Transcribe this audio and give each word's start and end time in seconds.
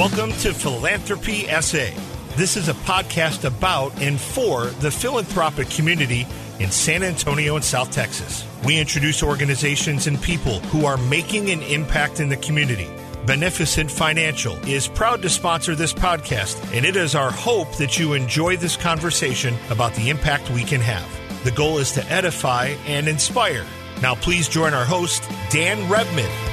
Welcome 0.00 0.32
to 0.38 0.54
Philanthropy 0.54 1.42
SA. 1.60 1.90
This 2.34 2.56
is 2.56 2.70
a 2.70 2.72
podcast 2.72 3.44
about 3.44 4.00
and 4.00 4.18
for 4.18 4.64
the 4.80 4.90
philanthropic 4.90 5.68
community 5.68 6.26
in 6.58 6.70
San 6.70 7.02
Antonio 7.02 7.54
and 7.56 7.62
South 7.62 7.90
Texas. 7.90 8.46
We 8.64 8.78
introduce 8.78 9.22
organizations 9.22 10.06
and 10.06 10.18
people 10.22 10.60
who 10.70 10.86
are 10.86 10.96
making 10.96 11.50
an 11.50 11.60
impact 11.60 12.18
in 12.18 12.30
the 12.30 12.38
community. 12.38 12.88
Beneficent 13.26 13.90
Financial 13.90 14.54
is 14.66 14.88
proud 14.88 15.20
to 15.20 15.28
sponsor 15.28 15.74
this 15.74 15.92
podcast, 15.92 16.74
and 16.74 16.86
it 16.86 16.96
is 16.96 17.14
our 17.14 17.30
hope 17.30 17.76
that 17.76 17.98
you 17.98 18.14
enjoy 18.14 18.56
this 18.56 18.78
conversation 18.78 19.54
about 19.68 19.92
the 19.96 20.08
impact 20.08 20.48
we 20.48 20.64
can 20.64 20.80
have. 20.80 21.44
The 21.44 21.50
goal 21.50 21.76
is 21.76 21.92
to 21.92 22.06
edify 22.10 22.68
and 22.86 23.06
inspire. 23.06 23.66
Now, 24.00 24.14
please 24.14 24.48
join 24.48 24.72
our 24.72 24.86
host, 24.86 25.22
Dan 25.50 25.76
Rebmann. 25.90 26.49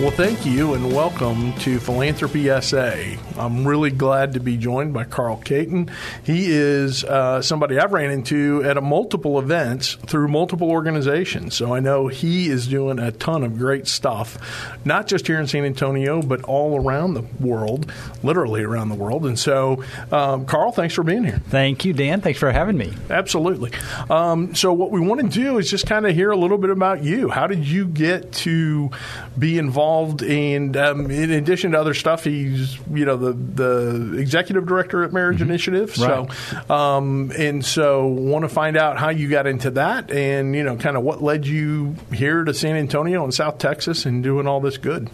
Well, 0.00 0.10
thank 0.10 0.46
you 0.46 0.72
and 0.72 0.94
welcome 0.94 1.52
to 1.58 1.78
Philanthropy 1.78 2.48
SA. 2.62 2.94
I'm 3.36 3.68
really 3.68 3.90
glad 3.90 4.32
to 4.32 4.40
be 4.40 4.56
joined 4.56 4.94
by 4.94 5.04
Carl 5.04 5.36
Caton. 5.36 5.90
He 6.24 6.50
is 6.50 7.04
uh, 7.04 7.42
somebody 7.42 7.78
I've 7.78 7.92
ran 7.92 8.10
into 8.10 8.64
at 8.64 8.82
multiple 8.82 9.38
events 9.38 9.96
through 10.06 10.28
multiple 10.28 10.70
organizations. 10.70 11.54
So 11.54 11.74
I 11.74 11.80
know 11.80 12.08
he 12.08 12.48
is 12.48 12.66
doing 12.66 12.98
a 12.98 13.12
ton 13.12 13.44
of 13.44 13.58
great 13.58 13.86
stuff, 13.86 14.38
not 14.86 15.06
just 15.06 15.26
here 15.26 15.38
in 15.38 15.46
San 15.46 15.66
Antonio, 15.66 16.22
but 16.22 16.44
all 16.44 16.80
around 16.80 17.12
the 17.12 17.24
world, 17.38 17.92
literally 18.22 18.62
around 18.62 18.88
the 18.88 18.94
world. 18.94 19.26
And 19.26 19.38
so, 19.38 19.84
um, 20.10 20.46
Carl, 20.46 20.72
thanks 20.72 20.94
for 20.94 21.02
being 21.02 21.24
here. 21.24 21.42
Thank 21.50 21.84
you, 21.84 21.92
Dan. 21.92 22.22
Thanks 22.22 22.38
for 22.38 22.50
having 22.50 22.78
me. 22.78 22.94
Absolutely. 23.10 23.72
Um, 24.08 24.54
so, 24.54 24.72
what 24.72 24.92
we 24.92 25.00
want 25.00 25.20
to 25.20 25.28
do 25.28 25.58
is 25.58 25.68
just 25.70 25.86
kind 25.86 26.06
of 26.06 26.14
hear 26.14 26.30
a 26.30 26.36
little 26.38 26.56
bit 26.56 26.70
about 26.70 27.04
you. 27.04 27.28
How 27.28 27.46
did 27.46 27.68
you 27.68 27.84
get 27.84 28.32
to 28.32 28.90
be 29.38 29.58
involved? 29.58 29.89
And 30.22 30.76
um, 30.76 31.10
in 31.10 31.30
addition 31.30 31.72
to 31.72 31.80
other 31.80 31.94
stuff, 31.94 32.24
he's 32.24 32.78
you 32.92 33.04
know 33.04 33.16
the 33.16 33.32
the 33.32 34.18
executive 34.18 34.66
director 34.66 35.02
at 35.02 35.12
Marriage 35.12 35.38
mm-hmm. 35.38 35.50
Initiative. 35.50 35.98
Right. 35.98 36.30
So, 36.32 36.74
um, 36.74 37.32
and 37.36 37.64
so 37.64 38.06
want 38.06 38.44
to 38.44 38.48
find 38.48 38.76
out 38.76 38.98
how 38.98 39.10
you 39.10 39.28
got 39.28 39.46
into 39.46 39.70
that, 39.72 40.10
and 40.10 40.54
you 40.54 40.62
know, 40.62 40.76
kind 40.76 40.96
of 40.96 41.02
what 41.02 41.22
led 41.22 41.46
you 41.46 41.96
here 42.12 42.44
to 42.44 42.54
San 42.54 42.76
Antonio 42.76 43.24
and 43.24 43.34
South 43.34 43.58
Texas 43.58 44.06
and 44.06 44.22
doing 44.22 44.46
all 44.46 44.60
this 44.60 44.78
good. 44.78 45.10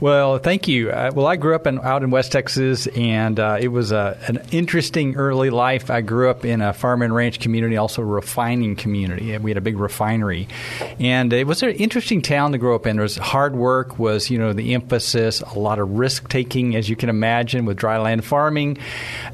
Well, 0.00 0.38
thank 0.38 0.68
you. 0.68 0.90
Uh, 0.90 1.10
well, 1.14 1.26
I 1.26 1.36
grew 1.36 1.54
up 1.54 1.66
in, 1.66 1.80
out 1.80 2.02
in 2.02 2.10
West 2.10 2.32
Texas, 2.32 2.86
and 2.88 3.38
uh, 3.40 3.58
it 3.60 3.68
was 3.68 3.92
a, 3.92 4.18
an 4.28 4.42
interesting 4.52 5.16
early 5.16 5.50
life. 5.50 5.90
I 5.90 6.00
grew 6.00 6.30
up 6.30 6.44
in 6.44 6.60
a 6.60 6.72
farm 6.72 7.02
and 7.02 7.14
ranch 7.14 7.40
community, 7.40 7.76
also 7.76 8.02
a 8.02 8.04
refining 8.04 8.76
community. 8.76 9.36
We 9.38 9.50
had 9.50 9.58
a 9.58 9.62
big 9.62 9.78
refinery, 9.78 10.48
and 10.98 11.32
it 11.32 11.46
was 11.46 11.62
an 11.62 11.70
interesting 11.70 12.22
town 12.22 12.52
to 12.52 12.58
grow 12.58 12.74
up 12.74 12.86
in. 12.86 12.96
There 12.96 13.02
was 13.02 13.16
hard 13.16 13.54
work 13.54 13.98
was 13.98 14.30
you 14.30 14.38
know 14.38 14.52
the 14.52 14.74
emphasis, 14.74 15.40
a 15.40 15.58
lot 15.58 15.78
of 15.78 15.90
risk 15.90 16.28
taking, 16.28 16.76
as 16.76 16.88
you 16.88 16.96
can 16.96 17.08
imagine, 17.08 17.64
with 17.64 17.76
dry 17.76 17.98
land 17.98 18.24
farming. 18.24 18.78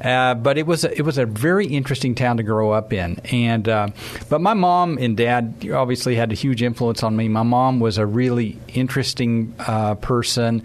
Uh, 0.00 0.34
but 0.34 0.58
it 0.58 0.66
was 0.66 0.84
a, 0.84 0.96
it 0.96 1.02
was 1.02 1.18
a 1.18 1.26
very 1.26 1.66
interesting 1.66 2.14
town 2.14 2.36
to 2.36 2.42
grow 2.42 2.70
up 2.70 2.92
in, 2.92 3.18
and 3.30 3.68
uh, 3.68 3.88
but 4.28 4.40
my 4.40 4.54
mom 4.54 4.98
and 4.98 5.16
dad 5.16 5.68
obviously 5.72 6.14
had 6.14 6.32
a 6.32 6.34
huge 6.34 6.62
influence 6.62 7.02
on 7.02 7.16
me. 7.16 7.28
My 7.28 7.42
mom 7.42 7.80
was 7.80 7.98
a 7.98 8.06
really 8.06 8.58
interesting 8.74 9.54
uh, 9.58 9.94
person 9.96 10.31
person, 10.32 10.62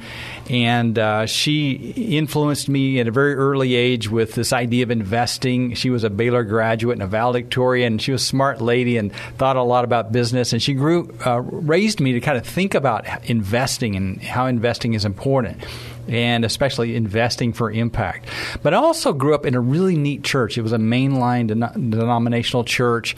and 0.49 0.97
uh, 0.97 1.25
she 1.25 1.71
influenced 1.95 2.69
me 2.69 2.99
at 2.99 3.07
a 3.07 3.11
very 3.11 3.35
early 3.35 3.75
age 3.75 4.09
with 4.09 4.33
this 4.35 4.53
idea 4.53 4.83
of 4.83 4.91
investing. 4.91 5.73
She 5.73 5.89
was 5.89 6.03
a 6.03 6.09
Baylor 6.09 6.43
graduate 6.43 6.95
and 6.95 7.03
a 7.03 7.07
valedictorian. 7.07 7.97
She 7.97 8.11
was 8.11 8.21
a 8.21 8.25
smart 8.25 8.61
lady 8.61 8.97
and 8.97 9.13
thought 9.37 9.57
a 9.57 9.63
lot 9.63 9.83
about 9.83 10.11
business, 10.11 10.53
and 10.53 10.61
she 10.61 10.73
grew 10.73 11.13
uh, 11.25 11.41
raised 11.41 11.99
me 11.99 12.13
to 12.13 12.21
kind 12.21 12.37
of 12.37 12.45
think 12.45 12.75
about 12.75 13.05
investing 13.29 13.95
and 13.95 14.21
how 14.21 14.45
investing 14.45 14.93
is 14.93 15.03
important 15.03 15.63
and 16.07 16.45
especially 16.45 16.95
investing 16.95 17.53
for 17.53 17.69
impact. 17.69 18.29
But 18.63 18.73
I 18.73 18.77
also 18.77 19.13
grew 19.13 19.35
up 19.35 19.45
in 19.45 19.55
a 19.55 19.59
really 19.59 19.97
neat 19.97 20.23
church. 20.23 20.57
It 20.57 20.61
was 20.61 20.71
a 20.71 20.77
mainline 20.77 21.47
den- 21.47 21.89
denominational 21.89 22.63
church, 22.63 23.15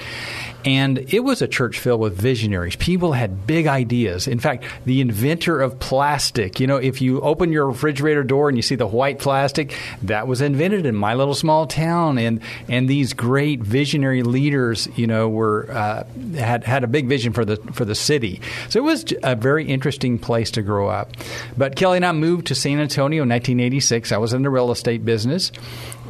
and 0.65 0.97
it 1.13 1.21
was 1.21 1.41
a 1.41 1.47
church 1.47 1.79
filled 1.79 2.01
with 2.01 2.15
visionaries. 2.15 2.75
People 2.75 3.13
had 3.13 3.47
big 3.47 3.67
ideas. 3.67 4.27
In 4.27 4.39
fact, 4.39 4.65
the 4.85 4.99
inventor 4.99 5.61
of 5.61 5.79
plastic, 5.79 6.59
you 6.59 6.67
know, 6.67 6.77
if 6.77 7.01
you 7.01 7.21
open 7.21 7.51
your 7.51 7.67
refrigerator 7.67 8.23
door 8.23 8.49
and 8.49 8.57
you 8.57 8.61
see 8.61 8.75
the 8.75 8.87
white 8.87 9.19
plastic, 9.19 9.75
that 10.01 10.27
was 10.27 10.41
invented 10.41 10.85
in 10.85 10.95
my 10.95 11.13
little 11.13 11.33
small 11.33 11.65
town. 11.65 12.17
And, 12.17 12.41
and 12.67 12.89
these 12.89 13.13
great 13.13 13.61
visionary 13.61 14.23
leaders, 14.23 14.87
you 14.95 15.07
know, 15.07 15.29
were, 15.29 15.71
uh, 15.71 16.03
had, 16.35 16.65
had 16.65 16.83
a 16.83 16.87
big 16.87 17.07
vision 17.07 17.31
for 17.31 17.45
the, 17.45 17.55
for 17.73 17.85
the 17.85 17.95
city. 17.95 18.41
So 18.67 18.79
it 18.79 18.83
was 18.83 19.05
a 19.23 19.35
very 19.35 19.65
interesting 19.65 20.19
place 20.19 20.51
to 20.51 20.61
grow 20.61 20.89
up. 20.89 21.11
But 21.57 21.77
Kelly 21.77 21.97
and 21.97 22.05
I 22.05 22.11
moved 22.11 22.47
to 22.47 22.55
San 22.55 22.79
Antonio 22.79 23.23
in 23.23 23.29
1986. 23.29 24.11
I 24.11 24.17
was 24.17 24.33
in 24.33 24.41
the 24.41 24.49
real 24.49 24.71
estate 24.71 25.05
business 25.05 25.51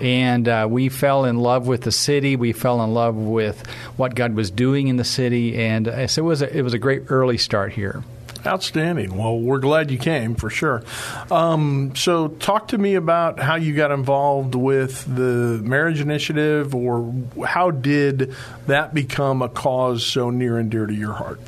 and 0.01 0.47
uh, 0.47 0.67
we 0.69 0.89
fell 0.89 1.25
in 1.25 1.37
love 1.37 1.67
with 1.67 1.81
the 1.81 1.91
city. 1.91 2.35
We 2.35 2.53
fell 2.53 2.83
in 2.83 2.93
love 2.93 3.15
with 3.15 3.65
what 3.97 4.15
God 4.15 4.33
was 4.33 4.51
doing 4.51 4.87
in 4.87 4.97
the 4.97 5.03
city, 5.03 5.57
and 5.57 5.87
uh, 5.87 6.07
so 6.07 6.23
it 6.23 6.25
was 6.25 6.41
a, 6.41 6.57
it 6.57 6.61
was 6.61 6.73
a 6.73 6.79
great 6.79 7.03
early 7.09 7.37
start 7.37 7.73
here. 7.73 8.03
Outstanding. 8.45 9.17
Well, 9.17 9.39
we're 9.39 9.59
glad 9.59 9.91
you 9.91 9.97
came 9.97 10.35
for 10.35 10.49
sure. 10.49 10.81
Um, 11.29 11.93
so, 11.95 12.29
talk 12.29 12.69
to 12.69 12.77
me 12.77 12.95
about 12.95 13.39
how 13.39 13.55
you 13.55 13.75
got 13.75 13.91
involved 13.91 14.55
with 14.55 15.03
the 15.13 15.59
marriage 15.63 15.99
initiative, 15.99 16.73
or 16.73 17.13
how 17.45 17.71
did 17.71 18.33
that 18.67 18.93
become 18.93 19.41
a 19.41 19.49
cause 19.49 20.05
so 20.05 20.29
near 20.29 20.57
and 20.57 20.71
dear 20.71 20.85
to 20.85 20.93
your 20.93 21.13
heart? 21.13 21.39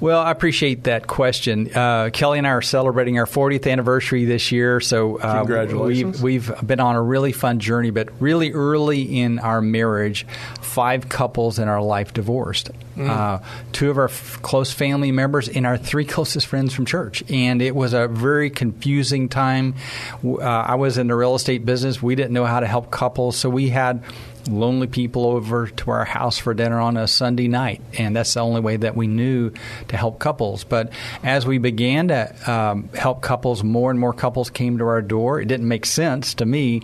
Well, 0.00 0.20
I 0.20 0.30
appreciate 0.30 0.84
that 0.84 1.06
question. 1.06 1.70
Uh, 1.74 2.10
Kelly 2.10 2.38
and 2.38 2.46
I 2.46 2.50
are 2.50 2.62
celebrating 2.62 3.18
our 3.18 3.26
40th 3.26 3.70
anniversary 3.70 4.24
this 4.24 4.50
year, 4.50 4.80
so 4.80 5.18
uh, 5.18 5.44
we've, 5.68 6.22
we've 6.22 6.66
been 6.66 6.80
on 6.80 6.96
a 6.96 7.02
really 7.02 7.32
fun 7.32 7.58
journey. 7.58 7.90
But 7.90 8.08
really 8.20 8.52
early 8.52 9.20
in 9.20 9.38
our 9.40 9.60
marriage, 9.60 10.26
five 10.60 11.08
couples 11.08 11.58
in 11.58 11.68
our 11.68 11.82
life 11.82 12.14
divorced. 12.14 12.70
Mm. 12.96 13.08
Uh, 13.08 13.38
two 13.72 13.90
of 13.90 13.98
our 13.98 14.06
f- 14.06 14.40
close 14.42 14.72
family 14.72 15.12
members 15.12 15.48
and 15.48 15.66
our 15.66 15.78
three 15.78 16.04
closest 16.30 16.46
friends 16.46 16.72
from 16.72 16.86
church. 16.86 17.24
And 17.28 17.60
it 17.60 17.74
was 17.74 17.92
a 17.92 18.06
very 18.06 18.50
confusing 18.50 19.28
time. 19.28 19.74
Uh, 20.22 20.38
I 20.44 20.76
was 20.76 20.96
in 20.96 21.08
the 21.08 21.16
real 21.16 21.34
estate 21.34 21.64
business. 21.64 22.00
We 22.00 22.14
didn't 22.14 22.32
know 22.32 22.44
how 22.44 22.60
to 22.60 22.68
help 22.68 22.92
couples, 22.92 23.36
so 23.36 23.50
we 23.50 23.68
had 23.68 24.04
lonely 24.48 24.86
people 24.86 25.26
over 25.26 25.66
to 25.68 25.90
our 25.90 26.04
house 26.04 26.38
for 26.38 26.54
dinner 26.54 26.80
on 26.80 26.96
a 26.96 27.06
Sunday 27.06 27.48
night, 27.48 27.80
and 27.98 28.14
that's 28.14 28.34
the 28.34 28.40
only 28.40 28.60
way 28.60 28.76
that 28.76 28.96
we 28.96 29.06
knew 29.06 29.52
to 29.88 29.96
help 29.96 30.18
couples. 30.18 30.64
But 30.64 30.92
as 31.22 31.46
we 31.46 31.58
began 31.58 32.08
to 32.08 32.50
um, 32.50 32.88
help 32.94 33.22
couples, 33.22 33.62
more 33.62 33.90
and 33.90 33.98
more 33.98 34.12
couples 34.12 34.50
came 34.50 34.78
to 34.78 34.86
our 34.86 35.02
door. 35.02 35.40
It 35.40 35.48
didn't 35.48 35.68
make 35.68 35.86
sense 35.86 36.34
to 36.34 36.46
me, 36.46 36.82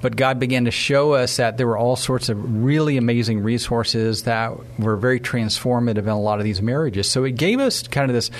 but 0.00 0.16
God 0.16 0.38
began 0.38 0.64
to 0.66 0.70
show 0.70 1.14
us 1.14 1.36
that 1.36 1.56
there 1.56 1.66
were 1.66 1.78
all 1.78 1.96
sorts 1.96 2.28
of 2.28 2.64
really 2.64 2.96
amazing 2.96 3.40
resources 3.40 4.24
that 4.24 4.52
were 4.78 4.96
very 4.96 5.20
transformative 5.20 5.98
in 5.98 6.08
a 6.08 6.20
lot 6.20 6.38
of 6.38 6.44
these 6.44 6.62
marriages. 6.62 7.08
So 7.08 7.24
it 7.24 7.32
gave 7.32 7.60
us 7.60 7.86
kind 7.88 8.10
of 8.10 8.14
this 8.14 8.30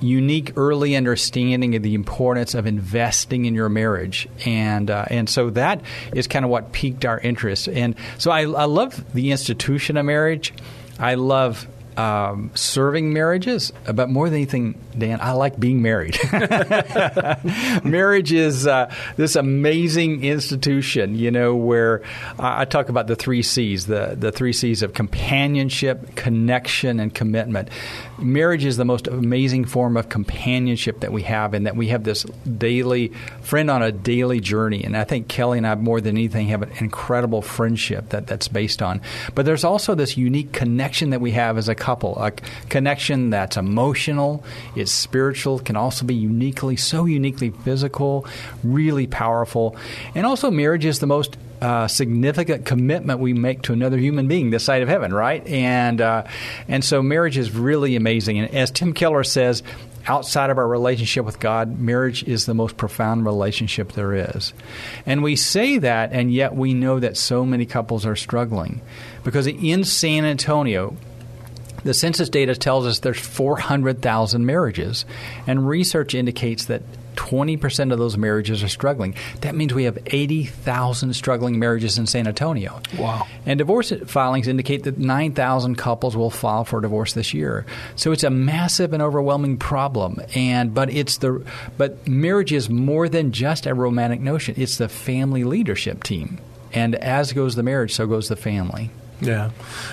unique 0.00 0.52
early 0.56 0.94
understanding 0.94 1.74
of 1.74 1.82
the 1.82 1.94
importance 1.94 2.54
of 2.54 2.66
investing 2.66 3.44
in 3.46 3.54
your 3.54 3.68
marriage, 3.68 4.28
and 4.44 4.90
uh, 4.90 5.06
and 5.10 5.28
so 5.28 5.50
that 5.50 5.80
is 6.14 6.26
kind 6.26 6.44
of 6.44 6.50
what 6.50 6.72
piqued 6.72 7.04
our 7.04 7.18
interest. 7.18 7.68
And 7.68 7.94
so 8.18 8.30
I, 8.30 8.42
I 8.42 8.64
love 8.64 9.12
the 9.12 9.30
institution 9.30 9.96
of 9.96 10.06
marriage. 10.06 10.52
I 10.98 11.14
love 11.14 11.66
um, 11.96 12.50
serving 12.54 13.12
marriages, 13.12 13.72
but 13.92 14.10
more 14.10 14.28
than 14.28 14.36
anything, 14.36 14.78
Dan, 14.96 15.18
I 15.20 15.32
like 15.32 15.58
being 15.58 15.80
married. 15.82 16.18
Marriage 17.84 18.32
is 18.32 18.66
uh, 18.66 18.92
this 19.16 19.36
amazing 19.36 20.24
institution, 20.24 21.14
you 21.14 21.30
know, 21.30 21.54
where 21.54 22.02
I, 22.38 22.62
I 22.62 22.64
talk 22.66 22.88
about 22.88 23.06
the 23.06 23.16
three 23.16 23.42
C's, 23.42 23.86
the, 23.86 24.16
the 24.18 24.30
three 24.30 24.52
C's 24.52 24.82
of 24.82 24.92
companionship, 24.92 26.14
connection, 26.16 27.00
and 27.00 27.14
commitment. 27.14 27.68
Marriage 28.18 28.64
is 28.64 28.76
the 28.76 28.84
most 28.84 29.06
amazing 29.06 29.64
form 29.64 29.96
of 29.96 30.08
companionship 30.08 31.00
that 31.00 31.12
we 31.12 31.22
have, 31.22 31.54
and 31.54 31.66
that 31.66 31.76
we 31.76 31.88
have 31.88 32.04
this 32.04 32.24
daily 32.58 33.08
friend 33.40 33.70
on 33.70 33.82
a 33.82 33.92
daily 33.92 34.40
journey. 34.40 34.84
And 34.84 34.96
I 34.96 35.04
think 35.04 35.28
Kelly 35.28 35.58
and 35.58 35.66
I, 35.66 35.74
more 35.76 36.00
than 36.00 36.16
anything, 36.16 36.48
have 36.48 36.62
an 36.62 36.72
incredible 36.78 37.42
friendship 37.42 38.10
that, 38.10 38.26
that's 38.26 38.48
based 38.48 38.82
on. 38.82 39.00
But 39.34 39.46
there's 39.46 39.64
also 39.64 39.94
this 39.94 40.16
unique 40.16 40.52
connection 40.52 41.10
that 41.10 41.20
we 41.20 41.30
have 41.32 41.56
as 41.56 41.68
a 41.68 41.74
couple, 41.86 42.18
a 42.18 42.32
connection 42.68 43.30
that's 43.30 43.56
emotional, 43.56 44.42
it's 44.74 44.90
spiritual, 44.90 45.60
can 45.60 45.76
also 45.76 46.04
be 46.04 46.16
uniquely, 46.16 46.74
so 46.74 47.04
uniquely 47.04 47.50
physical, 47.50 48.26
really 48.64 49.06
powerful. 49.06 49.76
And 50.16 50.26
also, 50.26 50.50
marriage 50.50 50.84
is 50.84 50.98
the 50.98 51.06
most 51.06 51.36
uh, 51.62 51.86
significant 51.86 52.66
commitment 52.66 53.20
we 53.20 53.34
make 53.34 53.62
to 53.62 53.72
another 53.72 53.98
human 53.98 54.26
being 54.26 54.50
this 54.50 54.64
side 54.64 54.82
of 54.82 54.88
heaven, 54.88 55.14
right? 55.14 55.46
And 55.46 56.00
uh, 56.00 56.24
and 56.66 56.84
so 56.84 57.02
marriage 57.02 57.38
is 57.38 57.52
really 57.52 57.94
amazing. 57.94 58.40
And 58.40 58.52
as 58.52 58.72
Tim 58.72 58.92
Keller 58.92 59.22
says, 59.22 59.62
outside 60.08 60.50
of 60.50 60.58
our 60.58 60.66
relationship 60.66 61.24
with 61.24 61.38
God, 61.38 61.78
marriage 61.78 62.24
is 62.24 62.46
the 62.46 62.54
most 62.54 62.76
profound 62.76 63.24
relationship 63.24 63.92
there 63.92 64.12
is. 64.12 64.52
And 65.06 65.22
we 65.22 65.36
say 65.36 65.78
that, 65.78 66.12
and 66.12 66.34
yet 66.34 66.56
we 66.56 66.74
know 66.74 66.98
that 66.98 67.16
so 67.16 67.46
many 67.46 67.64
couples 67.64 68.04
are 68.04 68.16
struggling 68.16 68.80
because 69.22 69.46
in 69.46 69.84
San 69.84 70.24
Antonio. 70.24 70.96
The 71.86 71.94
census 71.94 72.28
data 72.28 72.56
tells 72.56 72.84
us 72.84 72.98
there's 72.98 73.20
400,000 73.20 74.44
marriages, 74.44 75.04
and 75.46 75.68
research 75.68 76.16
indicates 76.16 76.64
that 76.64 76.82
20% 77.14 77.92
of 77.92 77.98
those 78.00 78.16
marriages 78.16 78.64
are 78.64 78.68
struggling. 78.68 79.14
That 79.42 79.54
means 79.54 79.72
we 79.72 79.84
have 79.84 79.96
80,000 80.04 81.14
struggling 81.14 81.60
marriages 81.60 81.96
in 81.96 82.08
San 82.08 82.26
Antonio. 82.26 82.80
Wow. 82.98 83.28
And 83.46 83.58
divorce 83.58 83.92
filings 84.06 84.48
indicate 84.48 84.82
that 84.82 84.98
9,000 84.98 85.76
couples 85.76 86.16
will 86.16 86.28
file 86.28 86.64
for 86.64 86.80
divorce 86.80 87.12
this 87.12 87.32
year. 87.32 87.64
So 87.94 88.10
it's 88.10 88.24
a 88.24 88.30
massive 88.30 88.92
and 88.92 89.00
overwhelming 89.00 89.56
problem. 89.56 90.20
And 90.34 90.74
but 90.74 90.90
it's 90.90 91.18
the 91.18 91.46
but 91.78 92.08
marriage 92.08 92.52
is 92.52 92.68
more 92.68 93.08
than 93.08 93.30
just 93.30 93.64
a 93.64 93.74
romantic 93.74 94.20
notion. 94.20 94.56
It's 94.58 94.76
the 94.76 94.88
family 94.88 95.44
leadership 95.44 96.02
team. 96.02 96.38
And 96.72 96.96
as 96.96 97.32
goes 97.32 97.54
the 97.54 97.62
marriage, 97.62 97.94
so 97.94 98.08
goes 98.08 98.28
the 98.28 98.34
family. 98.34 98.90
Yeah, 99.20 99.50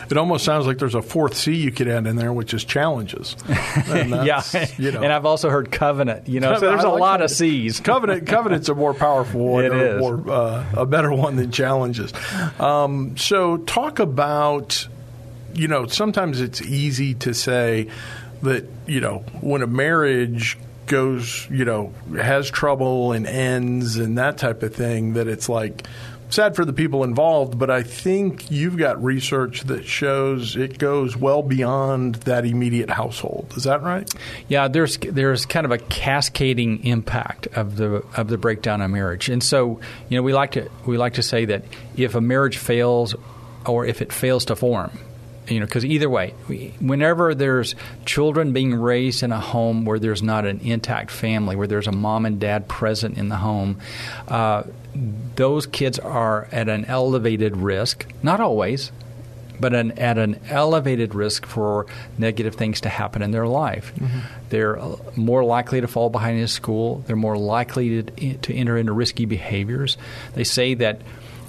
it 0.09 0.17
almost 0.17 0.43
sounds 0.43 0.67
like 0.67 0.79
there's 0.79 0.95
a 0.95 1.01
fourth 1.01 1.35
C 1.35 1.53
you 1.53 1.71
could 1.71 1.87
add 1.87 2.07
in 2.07 2.17
there, 2.17 2.33
which 2.33 2.53
is 2.53 2.65
challenges. 2.65 3.35
yeah, 3.47 4.43
you 4.77 4.91
know. 4.91 5.01
and 5.01 5.13
I've 5.13 5.25
also 5.25 5.49
heard 5.49 5.71
covenant. 5.71 6.27
You 6.27 6.41
know, 6.41 6.55
so 6.55 6.69
there's 6.69 6.83
a 6.83 6.89
like 6.89 6.99
lot 6.99 7.11
covenant. 7.19 7.31
of 7.31 7.37
C's. 7.37 7.79
Covenant, 7.79 8.27
covenant's 8.27 8.69
a 8.69 8.75
more 8.75 8.93
powerful 8.93 9.39
one, 9.53 9.65
it 9.65 9.71
or, 9.71 9.97
is. 9.97 10.01
or 10.01 10.29
uh, 10.29 10.65
a 10.75 10.85
better 10.85 11.13
one 11.13 11.37
than 11.37 11.51
challenges. 11.51 12.13
Um, 12.59 13.17
so, 13.17 13.57
talk 13.57 13.99
about. 13.99 14.87
You 15.55 15.67
know, 15.67 15.85
sometimes 15.85 16.41
it's 16.41 16.63
easy 16.63 17.13
to 17.13 17.35
say 17.35 17.87
that 18.41 18.65
you 18.87 18.99
know 18.99 19.19
when 19.41 19.61
a 19.61 19.67
marriage 19.67 20.57
goes, 20.87 21.47
you 21.49 21.65
know, 21.65 21.93
has 22.15 22.49
trouble 22.49 23.11
and 23.13 23.25
ends 23.25 23.97
and 23.97 24.17
that 24.17 24.37
type 24.37 24.63
of 24.63 24.75
thing, 24.75 25.13
that 25.13 25.27
it's 25.27 25.47
like 25.47 25.87
sad 26.33 26.55
for 26.55 26.65
the 26.65 26.73
people 26.73 27.03
involved, 27.03 27.57
but 27.57 27.69
I 27.69 27.83
think 27.83 28.49
you've 28.49 28.77
got 28.77 29.01
research 29.03 29.61
that 29.61 29.85
shows 29.85 30.55
it 30.55 30.77
goes 30.77 31.15
well 31.15 31.43
beyond 31.43 32.15
that 32.15 32.45
immediate 32.45 32.89
household. 32.89 33.53
Is 33.55 33.63
that 33.63 33.81
right? 33.83 34.11
Yeah, 34.47 34.67
there's 34.67 34.97
there's 34.97 35.45
kind 35.45 35.65
of 35.65 35.71
a 35.71 35.77
cascading 35.77 36.83
impact 36.85 37.47
of 37.55 37.77
the 37.77 38.03
of 38.17 38.27
the 38.27 38.37
breakdown 38.37 38.81
of 38.81 38.91
marriage, 38.91 39.29
and 39.29 39.43
so 39.43 39.79
you 40.09 40.17
know 40.17 40.23
we 40.23 40.33
like 40.33 40.51
to 40.51 40.69
we 40.85 40.97
like 40.97 41.13
to 41.13 41.23
say 41.23 41.45
that 41.45 41.63
if 41.95 42.15
a 42.15 42.21
marriage 42.21 42.57
fails, 42.57 43.15
or 43.65 43.85
if 43.85 44.01
it 44.01 44.11
fails 44.11 44.45
to 44.45 44.55
form, 44.55 44.91
you 45.47 45.59
know, 45.59 45.65
because 45.65 45.85
either 45.85 46.09
way, 46.09 46.31
whenever 46.79 47.35
there's 47.35 47.75
children 48.05 48.53
being 48.53 48.73
raised 48.75 49.23
in 49.23 49.31
a 49.31 49.39
home 49.39 49.85
where 49.85 49.99
there's 49.99 50.23
not 50.23 50.45
an 50.45 50.59
intact 50.59 51.11
family, 51.11 51.55
where 51.55 51.67
there's 51.67 51.87
a 51.87 51.91
mom 51.91 52.25
and 52.25 52.39
dad 52.39 52.67
present 52.67 53.17
in 53.17 53.29
the 53.29 53.35
home, 53.35 53.79
uh, 54.27 54.63
those 55.35 55.65
kids 55.65 55.99
are 55.99 56.47
at 56.51 56.69
an 56.69 56.85
elevated 56.85 57.57
risk, 57.57 58.05
not 58.21 58.39
always, 58.39 58.91
but 59.59 59.73
an, 59.73 59.91
at 59.93 60.17
an 60.17 60.39
elevated 60.49 61.15
risk 61.15 61.45
for 61.45 61.85
negative 62.17 62.55
things 62.55 62.81
to 62.81 62.89
happen 62.89 63.21
in 63.21 63.31
their 63.31 63.47
life. 63.47 63.93
Mm-hmm. 63.95 64.19
They're 64.49 64.79
uh, 64.79 64.97
more 65.15 65.43
likely 65.43 65.81
to 65.81 65.87
fall 65.87 66.09
behind 66.09 66.39
in 66.39 66.47
school. 66.47 67.03
They're 67.07 67.15
more 67.15 67.37
likely 67.37 68.03
to, 68.03 68.37
to 68.37 68.53
enter 68.53 68.77
into 68.77 68.93
risky 68.93 69.25
behaviors. 69.25 69.97
They 70.33 70.43
say 70.43 70.73
that 70.75 71.01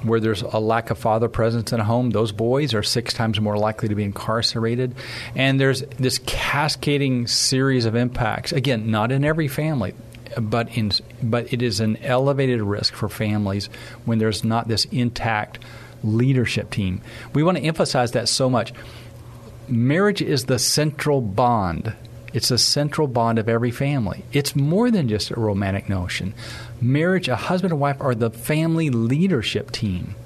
where 0.05 0.21
there's 0.21 0.43
a 0.43 0.59
lack 0.59 0.91
of 0.91 0.99
father 0.99 1.29
presence 1.29 1.73
in 1.73 1.81
a 1.81 1.85
home, 1.85 2.11
those 2.11 2.33
boys 2.33 2.75
are 2.75 2.83
six 2.83 3.13
times 3.13 3.41
more 3.41 3.59
likely 3.59 3.89
to 3.89 3.95
be 3.95 4.05
incarcerated. 4.05 4.95
And 5.35 5.59
there's 5.59 5.81
this 5.99 6.19
cascading 6.27 7.27
series 7.27 7.85
of 7.85 7.95
impacts. 7.95 8.53
Again, 8.53 8.91
not 8.91 9.11
in 9.11 9.25
every 9.25 9.49
family 9.49 9.95
but 10.41 10.77
in 10.77 10.91
but 11.23 11.53
it 11.53 11.63
is 11.63 11.81
an 11.81 11.97
elevated 11.99 12.61
risk 12.61 12.95
for 12.95 13.09
families 13.09 13.67
when 14.05 14.19
there's 14.19 14.43
not 14.43 14.67
this 14.67 14.85
intact 14.87 15.59
leadership 16.03 16.71
team. 16.71 17.01
We 17.33 17.43
want 17.43 17.59
to 17.59 17.65
emphasize 17.65 18.13
that 18.13 18.29
so 18.29 18.51
much. 18.51 18.73
Marriage 19.69 20.21
is 20.21 20.45
the 20.45 20.59
central 20.59 21.21
bond. 21.21 21.95
It's 22.35 22.51
a 22.51 22.59
central 22.59 23.07
bond 23.07 23.39
of 23.39 23.49
every 23.49 23.71
family. 23.71 24.25
It's 24.33 24.55
more 24.57 24.91
than 24.91 25.09
just 25.09 25.31
a 25.31 25.41
romantic 25.41 25.89
notion. 25.89 26.35
Marriage, 26.81 27.29
a 27.29 27.37
husband 27.37 27.73
and 27.73 27.81
wife, 27.81 27.97
are 28.01 28.15
the 28.15 28.31
family 28.31 28.91
leadership 28.91 29.71
team. 29.71 30.17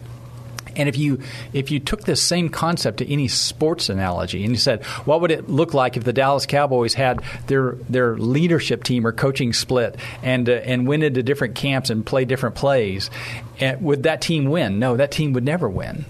And 0.74 0.88
if 0.88 0.96
you 0.96 1.20
if 1.52 1.70
you 1.70 1.80
took 1.80 2.04
this 2.04 2.22
same 2.22 2.48
concept 2.48 2.98
to 2.98 3.12
any 3.12 3.26
sports 3.26 3.88
analogy 3.88 4.44
and 4.44 4.52
you 4.52 4.58
said, 4.58 4.84
what 5.04 5.20
would 5.20 5.32
it 5.32 5.50
look 5.50 5.74
like 5.74 5.96
if 5.96 6.04
the 6.04 6.12
Dallas 6.12 6.46
Cowboys 6.46 6.94
had 6.94 7.20
their 7.48 7.72
their 7.88 8.16
leadership 8.16 8.84
team 8.84 9.06
or 9.06 9.12
coaching 9.12 9.52
split 9.52 9.96
and 10.22 10.48
uh, 10.48 10.52
and 10.52 10.86
went 10.86 11.02
into 11.02 11.22
different 11.22 11.56
camps 11.56 11.90
and 11.90 12.06
play 12.06 12.24
different 12.24 12.54
plays, 12.54 13.10
and 13.58 13.82
would 13.82 14.04
that 14.04 14.20
team 14.22 14.44
win? 14.46 14.78
No, 14.78 14.96
that 14.96 15.10
team 15.10 15.32
would 15.32 15.44
never 15.44 15.68
win. 15.68 16.04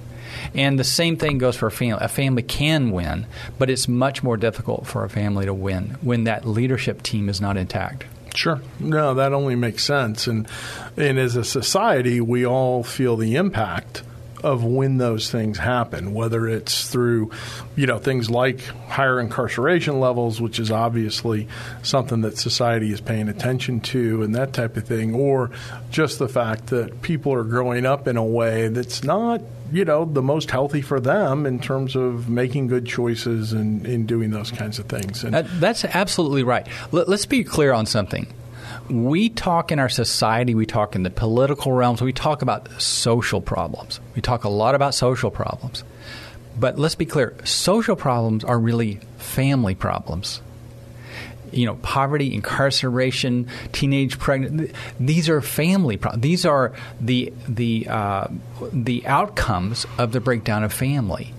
And 0.54 0.78
the 0.78 0.84
same 0.84 1.16
thing 1.16 1.38
goes 1.38 1.56
for 1.56 1.66
a 1.66 1.70
family. 1.70 2.04
A 2.04 2.08
family 2.08 2.42
can 2.42 2.90
win, 2.90 3.26
but 3.58 3.70
it's 3.70 3.88
much 3.88 4.22
more 4.22 4.36
difficult 4.36 4.86
for 4.86 5.04
a 5.04 5.10
family 5.10 5.46
to 5.46 5.54
win 5.54 5.96
when 6.00 6.24
that 6.24 6.46
leadership 6.46 7.02
team 7.02 7.28
is 7.28 7.40
not 7.40 7.56
intact. 7.56 8.04
Sure. 8.34 8.60
No, 8.78 9.14
that 9.14 9.32
only 9.32 9.56
makes 9.56 9.84
sense. 9.84 10.26
And 10.26 10.46
and 10.96 11.18
as 11.18 11.36
a 11.36 11.44
society, 11.44 12.20
we 12.20 12.46
all 12.46 12.82
feel 12.82 13.16
the 13.16 13.36
impact 13.36 14.02
of 14.44 14.62
when 14.64 14.98
those 14.98 15.30
things 15.30 15.58
happen, 15.58 16.14
whether 16.14 16.46
it's 16.46 16.88
through, 16.88 17.30
you 17.76 17.86
know, 17.86 17.98
things 17.98 18.30
like 18.30 18.60
higher 18.88 19.18
incarceration 19.18 19.98
levels, 19.98 20.40
which 20.40 20.58
is 20.60 20.70
obviously 20.70 21.48
something 21.82 22.20
that 22.20 22.38
society 22.38 22.92
is 22.92 23.00
paying 23.00 23.28
attention 23.28 23.80
to 23.80 24.22
and 24.22 24.34
that 24.34 24.52
type 24.52 24.76
of 24.76 24.84
thing, 24.84 25.14
or 25.14 25.50
just 25.90 26.18
the 26.18 26.28
fact 26.28 26.68
that 26.68 27.02
people 27.02 27.32
are 27.32 27.44
growing 27.44 27.84
up 27.84 28.06
in 28.06 28.16
a 28.16 28.24
way 28.24 28.68
that's 28.68 29.02
not, 29.02 29.40
you 29.72 29.84
know, 29.84 30.04
the 30.04 30.22
most 30.22 30.50
healthy 30.50 30.80
for 30.80 31.00
them 31.00 31.46
in 31.46 31.60
terms 31.60 31.96
of 31.96 32.28
making 32.28 32.68
good 32.68 32.86
choices 32.86 33.52
and 33.52 33.86
in 33.86 34.06
doing 34.06 34.30
those 34.30 34.50
kinds 34.50 34.78
of 34.78 34.86
things. 34.86 35.24
And 35.24 35.34
that's 35.60 35.84
absolutely 35.84 36.42
right. 36.42 36.66
Let's 36.90 37.26
be 37.26 37.44
clear 37.44 37.72
on 37.72 37.86
something 37.86 38.32
we 38.90 39.28
talk 39.28 39.70
in 39.70 39.78
our 39.78 39.88
society, 39.88 40.54
we 40.54 40.66
talk 40.66 40.94
in 40.94 41.02
the 41.02 41.10
political 41.10 41.72
realms, 41.72 42.00
we 42.00 42.12
talk 42.12 42.42
about 42.42 42.68
social 42.80 43.40
problems. 43.40 44.00
We 44.14 44.22
talk 44.22 44.44
a 44.44 44.48
lot 44.48 44.74
about 44.74 44.94
social 44.94 45.30
problems. 45.30 45.84
But 46.58 46.78
let's 46.78 46.94
be 46.94 47.06
clear 47.06 47.34
social 47.44 47.96
problems 47.96 48.44
are 48.44 48.58
really 48.58 49.00
family 49.18 49.74
problems. 49.74 50.40
You 51.52 51.66
know, 51.66 51.76
poverty, 51.76 52.34
incarceration, 52.34 53.48
teenage 53.72 54.18
pregnant. 54.18 54.72
These 54.98 55.28
are 55.28 55.40
family 55.40 55.96
problems. 55.96 56.22
These 56.22 56.44
are 56.46 56.72
the 57.00 57.32
the 57.48 57.86
uh, 57.88 58.28
the 58.72 59.06
outcomes 59.06 59.86
of 59.98 60.12
the 60.12 60.20
breakdown 60.20 60.64
of 60.64 60.72
family. 60.72 61.32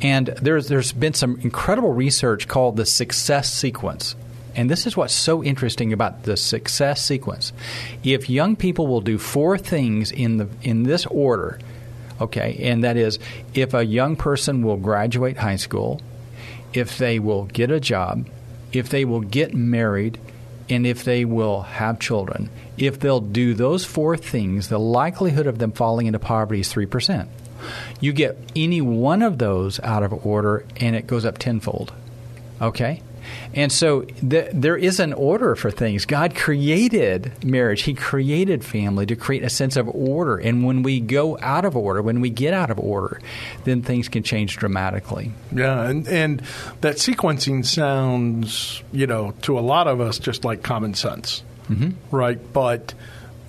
And 0.00 0.26
there's 0.26 0.68
there's 0.68 0.92
been 0.92 1.14
some 1.14 1.38
incredible 1.40 1.92
research 1.92 2.48
called 2.48 2.76
the 2.76 2.86
success 2.86 3.52
sequence 3.52 4.16
and 4.56 4.70
this 4.70 4.86
is 4.86 4.96
what's 4.96 5.14
so 5.14 5.42
interesting 5.42 5.92
about 5.92 6.22
the 6.22 6.36
success 6.36 7.04
sequence. 7.04 7.52
If 8.02 8.30
young 8.30 8.56
people 8.56 8.86
will 8.86 9.00
do 9.00 9.18
four 9.18 9.58
things 9.58 10.12
in 10.12 10.36
the 10.36 10.48
in 10.62 10.84
this 10.84 11.06
order, 11.06 11.58
okay, 12.20 12.56
and 12.60 12.84
that 12.84 12.96
is 12.96 13.18
if 13.54 13.74
a 13.74 13.84
young 13.84 14.16
person 14.16 14.62
will 14.62 14.76
graduate 14.76 15.38
high 15.38 15.56
school, 15.56 16.00
if 16.72 16.98
they 16.98 17.18
will 17.18 17.44
get 17.46 17.70
a 17.70 17.80
job, 17.80 18.28
if 18.74 18.88
they 18.88 19.04
will 19.04 19.20
get 19.20 19.54
married, 19.54 20.18
and 20.68 20.86
if 20.86 21.04
they 21.04 21.24
will 21.24 21.62
have 21.62 21.98
children, 21.98 22.48
if 22.76 22.98
they'll 22.98 23.20
do 23.20 23.54
those 23.54 23.84
four 23.84 24.16
things, 24.16 24.68
the 24.68 24.78
likelihood 24.78 25.46
of 25.46 25.58
them 25.58 25.72
falling 25.72 26.06
into 26.06 26.18
poverty 26.18 26.60
is 26.60 26.72
3%. 26.72 27.28
You 28.00 28.12
get 28.12 28.36
any 28.54 28.80
one 28.80 29.22
of 29.22 29.38
those 29.38 29.80
out 29.80 30.02
of 30.02 30.26
order, 30.26 30.64
and 30.76 30.96
it 30.96 31.06
goes 31.06 31.24
up 31.24 31.38
tenfold. 31.38 31.92
Okay? 32.60 33.02
And 33.54 33.70
so 33.70 34.02
th- 34.02 34.50
there 34.52 34.76
is 34.76 35.00
an 35.00 35.12
order 35.12 35.54
for 35.54 35.70
things. 35.70 36.06
God 36.06 36.34
created 36.34 37.44
marriage, 37.44 37.82
He 37.82 37.94
created 37.94 38.64
family 38.64 39.06
to 39.06 39.16
create 39.16 39.42
a 39.42 39.50
sense 39.50 39.76
of 39.76 39.88
order. 39.88 40.36
And 40.36 40.64
when 40.64 40.82
we 40.82 41.00
go 41.00 41.38
out 41.40 41.64
of 41.64 41.76
order, 41.76 42.02
when 42.02 42.20
we 42.20 42.30
get 42.30 42.54
out 42.54 42.70
of 42.70 42.78
order, 42.78 43.20
then 43.64 43.82
things 43.82 44.08
can 44.08 44.22
change 44.22 44.56
dramatically. 44.56 45.32
Yeah, 45.52 45.88
and, 45.88 46.06
and 46.08 46.42
that 46.80 46.96
sequencing 46.96 47.64
sounds, 47.64 48.82
you 48.92 49.06
know, 49.06 49.32
to 49.42 49.58
a 49.58 49.60
lot 49.60 49.86
of 49.88 50.00
us 50.00 50.18
just 50.18 50.44
like 50.44 50.62
common 50.62 50.94
sense, 50.94 51.42
mm-hmm. 51.68 51.90
right? 52.14 52.38
But 52.52 52.94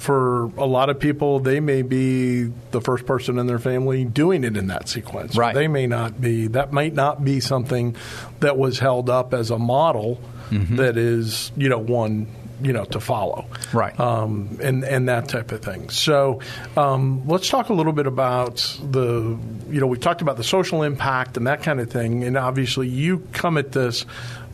for 0.05 0.51
a 0.57 0.65
lot 0.65 0.91
of 0.91 0.99
people, 0.99 1.39
they 1.39 1.59
may 1.59 1.81
be 1.81 2.43
the 2.69 2.79
first 2.79 3.07
person 3.07 3.39
in 3.39 3.47
their 3.47 3.57
family 3.57 4.05
doing 4.05 4.43
it 4.43 4.55
in 4.55 4.67
that 4.67 4.87
sequence. 4.87 5.35
Right. 5.35 5.55
They 5.55 5.67
may 5.67 5.87
not 5.87 6.21
be. 6.21 6.45
That 6.47 6.71
might 6.71 6.93
not 6.93 7.25
be 7.25 7.39
something 7.39 7.95
that 8.39 8.55
was 8.55 8.77
held 8.77 9.09
up 9.09 9.33
as 9.33 9.49
a 9.49 9.57
model 9.57 10.21
mm-hmm. 10.51 10.75
that 10.75 10.95
is, 10.95 11.51
you 11.57 11.69
know, 11.69 11.79
one 11.79 12.27
you 12.61 12.71
know 12.71 12.85
to 12.85 12.99
follow, 12.99 13.47
right? 13.73 13.99
Um, 13.99 14.59
and 14.61 14.83
and 14.83 15.09
that 15.09 15.27
type 15.27 15.51
of 15.51 15.61
thing. 15.61 15.89
So 15.89 16.41
um, 16.77 17.27
let's 17.27 17.49
talk 17.49 17.69
a 17.69 17.73
little 17.73 17.91
bit 17.91 18.07
about 18.07 18.57
the 18.81 19.37
you 19.69 19.79
know 19.81 19.87
we 19.87 19.97
talked 19.97 20.21
about 20.21 20.37
the 20.37 20.43
social 20.43 20.83
impact 20.83 21.37
and 21.37 21.47
that 21.47 21.63
kind 21.63 21.79
of 21.79 21.89
thing, 21.89 22.23
and 22.23 22.37
obviously 22.37 22.87
you 22.87 23.27
come 23.33 23.57
at 23.57 23.71
this 23.71 24.05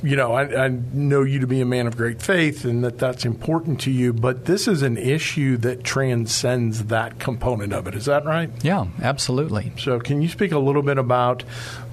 you 0.03 0.15
know, 0.15 0.34
I, 0.34 0.65
I, 0.65 0.67
know 0.67 1.22
you 1.22 1.39
to 1.39 1.48
be 1.48 1.62
a 1.62 1.65
man 1.65 1.86
of 1.86 1.96
great 1.96 2.22
faith 2.22 2.65
and 2.65 2.84
that 2.84 2.98
that's 2.98 3.24
important 3.24 3.81
to 3.81 3.91
you, 3.91 4.13
but 4.13 4.46
this 4.46 4.67
is 4.67 4.81
an 4.81 4.98
issue 4.98 5.58
that 5.58 5.84
transcends 5.84 6.86
that 6.86 7.20
component 7.20 7.72
of 7.74 7.88
it. 7.88 7.96
Is 7.96 8.05
that 8.05 8.25
right? 8.25 8.50
Yeah, 8.63 8.88
absolutely. 9.01 9.72
So, 9.77 10.00
can 10.00 10.22
you 10.22 10.29
speak 10.29 10.51
a 10.51 10.60
little 10.60 10.81
bit 10.81 10.98
about 10.98 11.43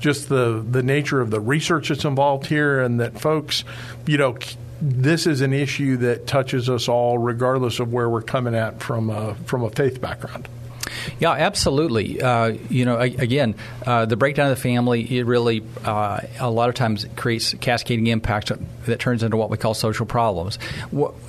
just 0.01 0.29
the, 0.29 0.65
the 0.69 0.83
nature 0.83 1.21
of 1.21 1.31
the 1.31 1.41
research 1.41 1.91
that's 1.91 2.05
involved 2.05 2.47
here 2.47 2.81
and 2.81 2.99
that 3.01 3.21
folks, 3.21 3.65
you 4.07 4.17
know, 4.17 4.39
this 4.81 5.27
is 5.27 5.41
an 5.41 5.53
issue 5.53 5.97
that 5.99 6.27
touches 6.27 6.71
us 6.71 6.89
all, 6.89 7.19
regardless 7.19 7.81
of 7.81 7.93
where 7.93 8.09
we're 8.09 8.23
coming 8.23 8.55
at 8.55 8.81
from 8.81 9.11
a, 9.11 9.35
from 9.45 9.63
a 9.63 9.71
faith 9.71 10.01
background? 10.01 10.49
Yeah, 11.19 11.33
absolutely. 11.33 12.21
Uh, 12.21 12.57
you 12.71 12.85
know, 12.85 12.99
again, 12.99 13.55
uh, 13.87 14.07
the 14.07 14.17
breakdown 14.17 14.51
of 14.51 14.57
the 14.57 14.63
family 14.63 15.19
it 15.19 15.27
really 15.27 15.63
uh, 15.85 16.21
a 16.39 16.51
lot 16.51 16.69
of 16.69 16.75
times 16.75 17.07
creates 17.17 17.55
cascading 17.55 18.07
impacts 18.07 18.53
that 18.87 18.99
turns 18.99 19.23
into 19.23 19.37
what 19.37 19.51
we 19.51 19.57
call 19.57 19.75
social 19.75 20.07
problems. 20.07 20.59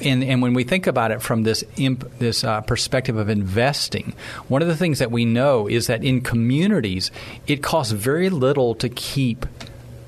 And, 0.01 0.23
and 0.23 0.41
when 0.41 0.53
we 0.53 0.63
think 0.63 0.87
about 0.87 1.11
it 1.11 1.21
from 1.21 1.43
this 1.43 1.63
imp, 1.77 2.19
this 2.19 2.43
uh, 2.43 2.61
perspective 2.61 3.17
of 3.17 3.29
investing, 3.29 4.13
one 4.47 4.61
of 4.61 4.67
the 4.67 4.77
things 4.77 4.99
that 4.99 5.11
we 5.11 5.25
know 5.25 5.67
is 5.67 5.87
that 5.87 6.03
in 6.03 6.21
communities, 6.21 7.11
it 7.47 7.63
costs 7.63 7.91
very 7.91 8.29
little 8.29 8.75
to 8.75 8.89
keep 8.89 9.45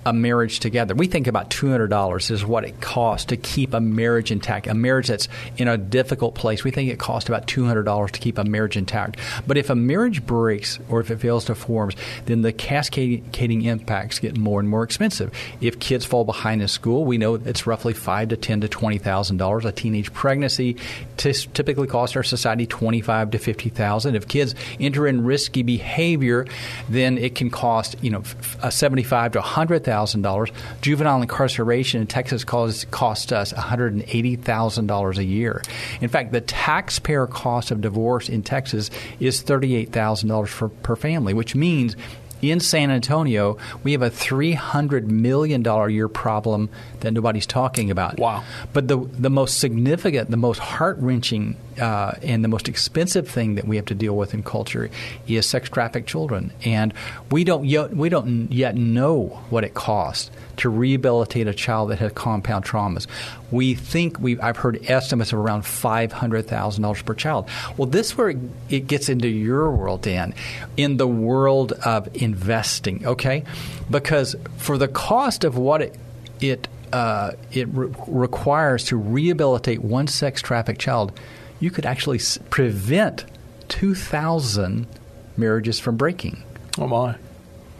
a 0.05 0.13
marriage 0.13 0.59
together. 0.59 0.95
We 0.95 1.07
think 1.07 1.27
about 1.27 1.49
$200 1.49 2.31
is 2.31 2.45
what 2.45 2.63
it 2.63 2.81
costs 2.81 3.25
to 3.25 3.37
keep 3.37 3.73
a 3.73 3.79
marriage 3.79 4.31
intact, 4.31 4.67
a 4.67 4.73
marriage 4.73 5.07
that's 5.07 5.27
in 5.57 5.67
a 5.67 5.77
difficult 5.77 6.35
place. 6.35 6.63
We 6.63 6.71
think 6.71 6.91
it 6.91 6.99
costs 6.99 7.29
about 7.29 7.47
$200 7.47 8.11
to 8.11 8.19
keep 8.19 8.37
a 8.37 8.43
marriage 8.43 8.77
intact. 8.77 9.17
But 9.45 9.57
if 9.57 9.69
a 9.69 9.75
marriage 9.75 10.25
breaks 10.25 10.79
or 10.89 10.99
if 10.99 11.11
it 11.11 11.19
fails 11.19 11.45
to 11.45 11.55
form, 11.55 11.91
then 12.25 12.41
the 12.41 12.51
cascading 12.51 13.61
impacts 13.63 14.19
get 14.19 14.37
more 14.37 14.59
and 14.59 14.69
more 14.69 14.83
expensive. 14.83 15.31
If 15.59 15.79
kids 15.79 16.05
fall 16.05 16.25
behind 16.25 16.61
in 16.61 16.67
school, 16.67 17.05
we 17.05 17.17
know 17.17 17.35
it's 17.35 17.67
roughly 17.67 17.93
five 17.93 18.29
to 18.29 18.37
ten 18.37 18.61
to 18.61 18.67
twenty 18.67 18.97
thousand 18.97 19.37
dollars. 19.37 19.65
A 19.65 19.71
teenage 19.71 20.13
pregnancy 20.13 20.77
t- 21.17 21.33
typically 21.33 21.87
costs 21.87 22.15
our 22.15 22.23
society 22.23 22.65
twenty 22.65 23.01
five 23.01 23.31
to 23.31 23.39
fifty 23.39 23.69
thousand. 23.69 24.15
If 24.15 24.27
kids 24.27 24.55
enter 24.79 25.07
in 25.07 25.23
risky 25.23 25.63
behavior, 25.63 26.45
then 26.89 27.17
it 27.17 27.35
can 27.35 27.49
cost 27.49 27.95
you 28.01 28.11
know 28.11 28.23
seventy 28.69 29.03
five 29.03 29.33
to 29.33 29.41
hundred 29.41 29.83
$100,000. 29.91 30.51
Juvenile 30.81 31.21
incarceration 31.21 32.01
in 32.01 32.07
Texas 32.07 32.43
costs, 32.43 32.85
cost 32.85 33.33
us 33.33 33.53
$180,000 33.53 35.17
a 35.17 35.23
year. 35.23 35.61
In 35.99 36.09
fact, 36.09 36.31
the 36.31 36.41
taxpayer 36.41 37.27
cost 37.27 37.71
of 37.71 37.81
divorce 37.81 38.29
in 38.29 38.43
Texas 38.43 38.89
is 39.19 39.43
$38,000 39.43 40.71
per 40.83 40.95
family, 40.95 41.33
which 41.33 41.55
means 41.55 41.95
in 42.41 42.59
San 42.59 42.91
Antonio, 42.91 43.57
we 43.83 43.91
have 43.91 44.01
a 44.01 44.09
$300 44.09 45.05
million 45.05 45.65
a 45.65 45.87
year 45.89 46.07
problem 46.07 46.69
that 47.01 47.11
nobody's 47.11 47.45
talking 47.45 47.91
about. 47.91 48.17
Wow. 48.17 48.43
But 48.73 48.87
the, 48.87 48.97
the 48.97 49.29
most 49.29 49.59
significant, 49.59 50.31
the 50.31 50.37
most 50.37 50.59
heart 50.59 50.97
wrenching, 50.99 51.55
uh, 51.79 52.13
and 52.21 52.43
the 52.43 52.47
most 52.47 52.67
expensive 52.67 53.27
thing 53.27 53.55
that 53.55 53.67
we 53.67 53.75
have 53.75 53.85
to 53.85 53.95
deal 53.95 54.15
with 54.15 54.33
in 54.33 54.43
culture 54.43 54.89
is 55.27 55.45
sex 55.45 55.69
trafficked 55.69 56.07
children. 56.07 56.51
And 56.65 56.93
we 57.29 57.43
don't, 57.43 57.65
yet, 57.65 57.95
we 57.95 58.09
don't 58.09 58.51
yet 58.51 58.75
know 58.75 59.41
what 59.49 59.63
it 59.63 59.73
costs 59.73 60.31
to 60.61 60.69
rehabilitate 60.69 61.47
a 61.47 61.53
child 61.53 61.91
that 61.91 61.99
has 61.99 62.11
compound 62.13 62.65
traumas. 62.65 63.07
We 63.51 63.75
think 63.75 64.19
we 64.19 64.39
I've 64.39 64.57
heard 64.57 64.79
estimates 64.89 65.33
of 65.33 65.39
around 65.39 65.65
five 65.65 66.11
hundred 66.11 66.47
thousand 66.47 66.83
dollars 66.83 67.01
per 67.01 67.13
child. 67.13 67.49
Well, 67.77 67.87
this 67.87 68.17
where 68.17 68.33
it 68.69 68.87
gets 68.87 69.09
into 69.09 69.27
your 69.27 69.69
world, 69.71 70.01
Dan, 70.01 70.33
in 70.77 70.97
the 70.97 71.07
world 71.07 71.73
of 71.73 72.09
investing. 72.15 73.05
Okay, 73.05 73.43
because 73.89 74.35
for 74.57 74.77
the 74.77 74.87
cost 74.87 75.43
of 75.43 75.57
what 75.57 75.81
it 75.81 75.95
it 76.39 76.67
uh, 76.93 77.31
it 77.51 77.67
re- 77.69 77.93
requires 78.07 78.85
to 78.85 78.97
rehabilitate 78.97 79.81
one 79.81 80.07
sex 80.07 80.41
trafficked 80.41 80.81
child, 80.81 81.17
you 81.59 81.71
could 81.71 81.85
actually 81.85 82.17
s- 82.17 82.37
prevent 82.49 83.25
two 83.67 83.95
thousand 83.95 84.87
marriages 85.37 85.79
from 85.79 85.95
breaking. 85.97 86.43
Oh 86.77 86.87
my! 86.87 87.15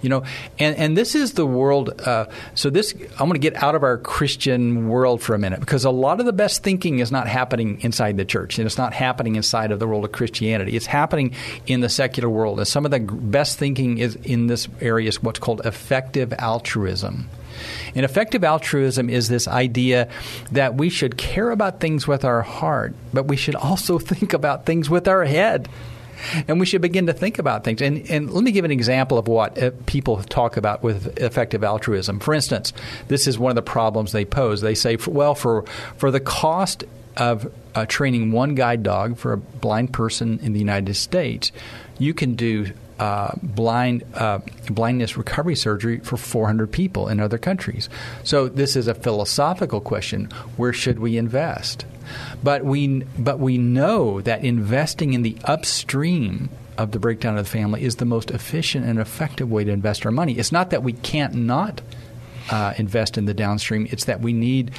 You 0.02 0.10
know, 0.10 0.24
and, 0.60 0.76
and 0.78 0.98
this 0.98 1.16
is 1.16 1.34
the 1.34 1.46
world. 1.46 2.02
Uh, 2.02 2.26
so 2.56 2.70
this, 2.70 2.94
I'm 2.94 3.30
going 3.30 3.34
to 3.34 3.40
get 3.40 3.62
out 3.62 3.76
of 3.76 3.84
our 3.84 3.98
Christian 3.98 4.88
world 4.88 5.22
for 5.22 5.36
a 5.36 5.40
minute 5.40 5.60
because 5.60 5.86
a 5.86 5.92
lot 5.92 6.20
of 6.20 6.26
the 6.26 6.34
best 6.34 6.64
thinking 6.64 7.00
is 7.00 7.12
not 7.12 7.28
happening 7.28 7.80
inside 7.82 8.18
the 8.18 8.26
church, 8.26 8.58
and 8.58 8.66
it's 8.66 8.78
not 8.78 8.94
happening 8.94 9.36
inside 9.36 9.72
of 9.72 9.80
the 9.80 9.88
world 9.88 10.06
of 10.06 10.12
Christianity. 10.12 10.76
It's 10.76 10.88
happening 10.88 11.36
in 11.68 11.82
the 11.82 11.90
secular 11.90 12.30
world, 12.30 12.60
and 12.60 12.68
some 12.68 12.86
of 12.86 12.92
the 12.92 13.00
best 13.00 13.60
thinking 13.60 13.98
is 13.98 14.16
in 14.16 14.48
this 14.48 14.68
area 14.80 15.08
is 15.08 15.22
what's 15.22 15.40
called 15.40 15.62
effective 15.66 16.34
altruism. 16.34 17.30
And 17.96 18.06
effective 18.06 18.44
altruism 18.44 19.10
is 19.10 19.28
this 19.28 19.48
idea 19.48 20.10
that 20.52 20.76
we 20.76 20.90
should 20.90 21.18
care 21.18 21.52
about 21.52 21.80
things 21.80 22.08
with 22.08 22.26
our 22.26 22.42
heart, 22.42 22.94
but 23.14 23.28
we 23.28 23.36
should 23.36 23.56
also 23.56 24.00
think 24.00 24.34
about 24.34 24.66
things 24.66 24.90
with 24.90 25.08
our 25.08 25.26
head 25.26 25.70
and 26.48 26.60
we 26.60 26.66
should 26.66 26.82
begin 26.82 27.08
to 27.08 27.14
think 27.14 27.40
about 27.40 27.64
things. 27.64 27.82
And, 27.82 28.10
and 28.10 28.32
let 28.32 28.44
me 28.44 28.52
give 28.52 28.66
an 28.66 28.72
example 28.72 29.18
of 29.18 29.28
what 29.28 29.62
uh, 29.62 29.72
people 29.86 30.22
talk 30.24 30.58
about 30.58 30.84
with 30.84 31.18
effective 31.20 31.64
altruism. 31.64 32.20
For 32.20 32.34
instance, 32.34 32.74
this 33.08 33.28
is 33.28 33.38
one 33.38 33.50
of 33.50 33.56
the 33.56 33.62
problems 33.62 34.12
they 34.12 34.26
pose. 34.26 34.62
They 34.62 34.76
say, 34.76 34.98
well, 35.08 35.36
for 35.36 35.64
for 35.98 36.12
the 36.12 36.20
cost 36.20 36.84
of 37.18 37.52
uh, 37.76 37.86
training 37.86 38.32
one 38.32 38.56
guide 38.56 38.84
dog 38.84 39.18
for 39.18 39.34
a 39.34 39.38
blind 39.38 39.94
person 39.94 40.40
in 40.40 40.54
the 40.54 40.60
United 40.60 40.96
States, 40.96 41.52
you 42.00 42.14
can 42.14 42.36
do 42.36 42.72
uh, 43.00 43.32
blind 43.42 44.04
uh, 44.14 44.40
blindness 44.70 45.18
recovery 45.18 45.56
surgery 45.56 46.00
for 46.00 46.18
400 46.18 46.72
people 46.72 47.08
in 47.08 47.20
other 47.20 47.40
countries. 47.40 47.90
So 48.24 48.48
this 48.48 48.76
is 48.76 48.88
a 48.88 48.94
philosophical 48.94 49.82
question: 49.82 50.30
Where 50.56 50.74
should 50.74 51.00
we 51.00 51.18
invest? 51.18 51.86
But 52.44 52.64
we, 52.64 53.04
but 53.18 53.40
we 53.40 53.58
know 53.58 54.22
that 54.22 54.44
investing 54.44 55.14
in 55.14 55.22
the 55.22 55.38
upstream 55.46 56.50
of 56.78 56.92
the 56.92 57.00
breakdown 57.00 57.38
of 57.38 57.46
the 57.46 57.52
family 57.52 57.84
is 57.84 57.98
the 57.98 58.06
most 58.06 58.32
efficient 58.32 58.86
and 58.86 59.00
effective 59.00 59.52
way 59.52 59.64
to 59.64 59.72
invest 59.72 60.06
our 60.06 60.12
money. 60.12 60.38
It's 60.38 60.52
not 60.52 60.70
that 60.72 60.84
we 60.84 60.94
can't 60.94 61.34
not 61.34 61.82
uh, 62.50 62.74
invest 62.78 63.18
in 63.18 63.26
the 63.26 63.34
downstream. 63.34 63.88
It's 63.92 64.06
that 64.06 64.22
we 64.22 64.34
need 64.34 64.72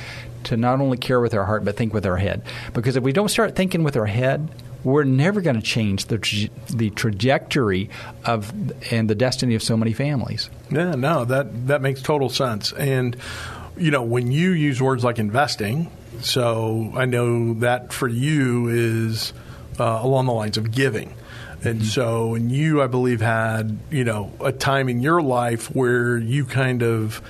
to 0.45 0.57
not 0.57 0.81
only 0.81 0.97
care 0.97 1.21
with 1.21 1.35
our 1.35 1.45
heart 1.45 1.65
but 1.65 1.77
think 1.77 1.95
with 1.95 2.07
our 2.07 2.17
head. 2.17 2.43
Because 2.73 2.97
if 2.97 3.03
we 3.05 3.13
don't 3.13 3.29
start 3.29 3.55
thinking 3.55 3.85
with 3.85 3.97
our 3.97 4.07
head, 4.07 4.51
we're 4.85 5.05
never 5.05 5.41
going 5.41 5.57
to 5.57 5.63
change 5.63 6.07
the 6.07 6.19
tra- 6.19 6.49
the 6.71 6.91
trajectory 6.91 7.89
of 8.25 8.53
and 8.93 9.09
the 9.09 9.15
destiny 9.15 9.55
of 9.55 9.63
so 9.63 9.77
many 9.77 9.93
families. 9.93 10.51
Yeah, 10.71 10.95
no, 10.97 11.25
that 11.25 11.69
that 11.69 11.83
makes 11.83 12.03
total 12.03 12.29
sense. 12.29 12.73
And 12.73 13.17
you 13.77 13.91
know, 13.91 14.03
when 14.03 14.33
you 14.33 14.51
use 14.51 14.83
words 14.83 15.05
like 15.05 15.19
investing, 15.19 15.91
so 16.21 16.93
I 16.95 17.05
know 17.05 17.55
that 17.55 17.93
for 17.93 18.09
you 18.09 18.69
is 18.69 19.33
uh, 19.79 20.01
along 20.03 20.27
the 20.27 20.33
lines 20.33 20.57
of 20.57 20.71
giving. 20.71 21.15
And 21.65 21.81
mm-hmm. 21.81 21.85
so, 21.85 22.35
and 22.35 22.51
you, 22.51 22.83
I 22.83 22.89
believe, 22.89 23.21
had, 23.21 23.79
you 23.91 24.05
know, 24.05 24.33
a 24.41 24.53
time 24.53 24.89
in 24.89 25.01
your 25.01 25.23
life 25.23 25.75
where 25.75 26.19
you 26.19 26.45
kind 26.45 26.83
of 26.83 27.23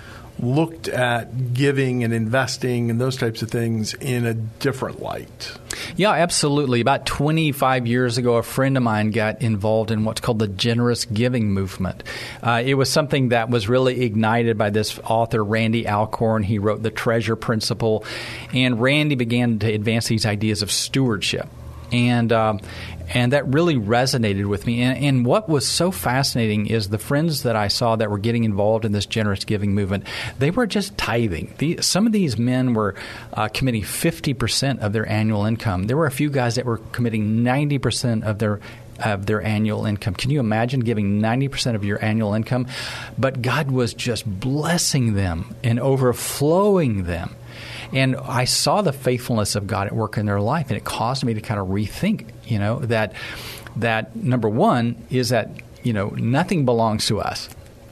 looked 0.43 0.89
at 0.89 1.55
giving 1.55 2.03
and 2.03 2.13
investing 2.13 2.91
and 2.91 3.01
those 3.01 3.17
types 3.17 3.43
of 3.43 3.51
things 3.51 3.95
in 3.95 4.27
a 4.27 4.35
different 4.35 5.01
light. 5.01 5.53
Yeah, 5.97 6.11
absolutely. 6.11 6.81
About 6.81 7.07
25 7.07 7.87
years 7.87 8.19
ago, 8.19 8.35
a 8.35 8.43
friend 8.43 8.77
of 8.77 8.83
mine 8.83 9.13
got 9.13 9.41
involved 9.41 9.93
in 9.93 10.05
what's 10.05 10.21
called 10.21 10.41
the 10.41 10.49
generous 10.49 11.05
giving 11.05 11.53
movement. 11.53 12.03
Uh, 12.43 12.63
it 12.65 12.75
was 12.75 12.91
something 12.91 13.29
that 13.29 13.51
was 13.51 13.69
really 13.69 14.03
ignited 14.03 14.59
by 14.59 14.71
this 14.71 14.99
author, 15.05 15.43
Randy 15.45 15.87
Alcorn. 15.87 16.43
He 16.43 16.59
wrote 16.59 16.83
The 16.83 16.91
Treasure 16.91 17.37
Principle, 17.37 18.05
and 18.53 18.81
Randy 18.81 19.15
began 19.15 19.61
to 19.61 19.73
advance 19.73 20.09
these 20.09 20.27
ideas 20.27 20.63
of 20.63 20.73
stewardship 20.73 21.49
and 21.93 22.33
um, 22.33 22.61
and 23.09 23.33
that 23.33 23.47
really 23.47 23.77
resonated 23.77 24.47
with 24.47 24.67
me. 24.67 24.83
And, 24.83 25.05
and, 25.05 25.27
what 25.27 25.49
was 25.49 25.69
so 25.69 25.91
fascinating 25.91 26.67
is 26.67 26.89
the 26.89 26.99
friends 26.99 27.43
that 27.43 27.57
I 27.57 27.69
saw 27.69 27.97
that 27.97 28.11
were 28.11 28.19
getting 28.19 28.45
involved 28.45 28.85
in 28.85 28.93
this 28.93 29.07
generous 29.07 29.45
giving 29.45 29.75
movement. 29.75 30.07
They 30.39 30.51
were 30.51 30.67
just 30.67 30.97
tithing. 30.97 31.55
The, 31.59 31.83
some 31.83 32.07
of 32.07 32.13
these 32.13 32.39
men 32.39 32.75
were 32.75 32.95
uh, 33.35 33.49
committing 33.49 33.85
fifty 33.85 34.35
percent 34.35 34.81
of 34.81 34.93
their 34.93 35.07
annual 35.07 35.45
income. 35.45 35.85
There 35.85 35.97
were 35.97 36.07
a 36.07 36.13
few 36.13 36.31
guys 36.31 36.57
that 36.57 36.65
were 36.65 36.79
committing 36.93 37.43
ninety 37.43 37.79
percent 37.79 38.25
of 38.25 38.39
their 38.39 38.61
of 38.99 39.27
their 39.27 39.43
annual 39.43 39.85
income. 39.85 40.15
Can 40.15 40.31
you 40.31 40.39
imagine 40.39 40.81
giving 40.81 41.21
90% 41.21 41.75
of 41.75 41.85
your 41.85 42.03
annual 42.05 42.35
income? 42.35 42.67
But 43.19 43.43
God 43.43 43.71
was 43.71 43.95
just 43.95 44.25
blessing 44.27 45.15
them 45.15 45.57
and 45.65 45.81
overflowing 45.81 47.05
them. 47.05 47.35
And 47.93 48.17
I 48.17 48.45
saw 48.45 48.83
the 48.83 48.93
faithfulness 48.93 49.55
of 49.55 49.67
God 49.67 49.87
at 49.87 49.95
work 49.95 50.17
in 50.17 50.27
their 50.27 50.41
life, 50.41 50.69
and 50.69 50.77
it 50.77 50.85
caused 50.85 51.25
me 51.25 51.35
to 51.35 51.41
kind 51.41 51.61
of 51.61 51.69
rethink, 51.69 52.29
you 52.45 52.59
know, 52.59 52.81
that 52.81 53.13
that 53.77 54.17
number 54.17 54.49
one 54.49 55.03
is 55.11 55.31
that 55.31 55.51
you 55.83 55.93
know 55.93 56.11
nothing 56.11 56.65
belongs 56.65 57.07
to 57.07 57.21
us. 57.21 57.49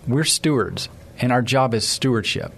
We're 0.06 0.24
stewards, 0.24 0.88
and 1.18 1.32
our 1.32 1.42
job 1.42 1.74
is 1.74 1.86
stewardship 1.86 2.52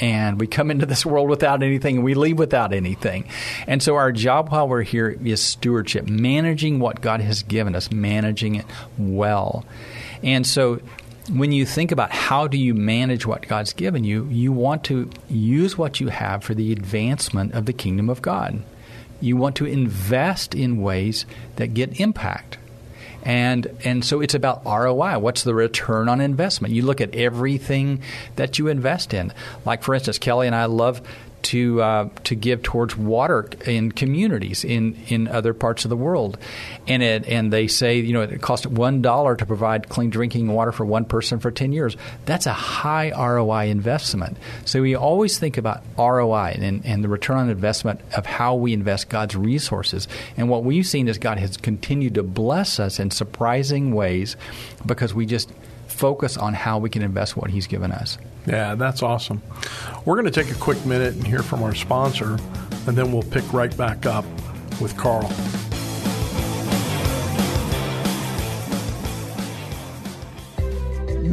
and 0.00 0.40
we 0.40 0.46
come 0.46 0.70
into 0.70 0.86
this 0.86 1.04
world 1.04 1.28
without 1.28 1.62
anything 1.62 1.96
and 1.96 2.04
we 2.04 2.14
leave 2.14 2.38
without 2.38 2.72
anything. 2.72 3.28
And 3.66 3.82
so 3.82 3.96
our 3.96 4.12
job 4.12 4.50
while 4.50 4.68
we're 4.68 4.82
here 4.82 5.10
is 5.10 5.42
stewardship, 5.42 6.08
managing 6.08 6.78
what 6.78 7.00
God 7.00 7.20
has 7.20 7.42
given 7.42 7.74
us, 7.74 7.90
managing 7.90 8.56
it 8.56 8.66
well. 8.96 9.64
And 10.22 10.46
so 10.46 10.80
when 11.32 11.50
you 11.50 11.64
think 11.64 11.92
about 11.92 12.10
how 12.10 12.46
do 12.46 12.58
you 12.58 12.74
manage 12.74 13.26
what 13.26 13.48
God's 13.48 13.72
given 13.72 14.04
you, 14.04 14.26
you 14.30 14.52
want 14.52 14.84
to 14.84 15.08
use 15.30 15.78
what 15.78 15.98
you 15.98 16.08
have 16.08 16.44
for 16.44 16.54
the 16.54 16.72
advancement 16.72 17.54
of 17.54 17.64
the 17.64 17.72
kingdom 17.72 18.10
of 18.10 18.20
God. 18.20 18.62
You 19.20 19.36
want 19.36 19.56
to 19.56 19.66
invest 19.66 20.54
in 20.54 20.82
ways 20.82 21.24
that 21.56 21.74
get 21.74 21.98
impact. 22.00 22.58
And 23.22 23.68
and 23.84 24.04
so 24.04 24.20
it's 24.20 24.34
about 24.34 24.64
ROI. 24.66 25.20
What's 25.20 25.44
the 25.44 25.54
return 25.54 26.08
on 26.08 26.20
investment? 26.20 26.74
You 26.74 26.82
look 26.82 27.00
at 27.00 27.14
everything 27.14 28.02
that 28.36 28.58
you 28.58 28.66
invest 28.66 29.14
in. 29.14 29.32
Like 29.64 29.84
for 29.84 29.94
instance, 29.94 30.18
Kelly 30.18 30.48
and 30.48 30.56
I 30.56 30.64
love 30.66 31.00
to 31.42 31.82
uh, 31.82 32.08
to 32.24 32.34
give 32.34 32.62
towards 32.62 32.96
water 32.96 33.48
in 33.66 33.92
communities 33.92 34.64
in, 34.64 34.96
in 35.08 35.28
other 35.28 35.54
parts 35.54 35.84
of 35.84 35.88
the 35.88 35.96
world, 35.96 36.38
and 36.86 37.02
it 37.02 37.26
and 37.26 37.52
they 37.52 37.68
say 37.68 37.98
you 37.98 38.12
know 38.12 38.22
it 38.22 38.40
costs 38.40 38.66
one 38.66 39.02
dollar 39.02 39.36
to 39.36 39.46
provide 39.46 39.88
clean 39.88 40.10
drinking 40.10 40.48
water 40.48 40.72
for 40.72 40.84
one 40.84 41.04
person 41.04 41.38
for 41.38 41.50
ten 41.50 41.72
years. 41.72 41.96
That's 42.24 42.46
a 42.46 42.52
high 42.52 43.10
ROI 43.10 43.66
investment. 43.66 44.36
So 44.64 44.82
we 44.82 44.94
always 44.94 45.38
think 45.38 45.56
about 45.56 45.82
ROI 45.98 46.56
and, 46.58 46.84
and 46.84 47.04
the 47.04 47.08
return 47.08 47.38
on 47.38 47.50
investment 47.50 48.00
of 48.16 48.26
how 48.26 48.54
we 48.54 48.72
invest 48.72 49.08
God's 49.08 49.36
resources. 49.36 50.08
And 50.36 50.48
what 50.48 50.64
we've 50.64 50.86
seen 50.86 51.08
is 51.08 51.18
God 51.18 51.38
has 51.38 51.56
continued 51.56 52.14
to 52.14 52.22
bless 52.22 52.78
us 52.80 52.98
in 52.98 53.10
surprising 53.10 53.92
ways 53.92 54.36
because 54.86 55.14
we 55.14 55.26
just 55.26 55.50
focus 56.02 56.36
on 56.36 56.52
how 56.52 56.78
we 56.78 56.90
can 56.90 57.00
invest 57.00 57.36
what 57.36 57.48
He's 57.48 57.68
given 57.68 57.92
us. 57.92 58.18
Yeah, 58.44 58.74
that's 58.74 59.04
awesome. 59.04 59.40
We're 60.04 60.20
going 60.20 60.32
to 60.32 60.32
take 60.32 60.50
a 60.50 60.58
quick 60.58 60.84
minute 60.84 61.14
and 61.14 61.24
hear 61.24 61.44
from 61.44 61.62
our 61.62 61.76
sponsor, 61.76 62.40
and 62.88 62.98
then 62.98 63.12
we'll 63.12 63.22
pick 63.22 63.52
right 63.52 63.74
back 63.76 64.04
up 64.04 64.24
with 64.80 64.96
Carl. 64.96 65.30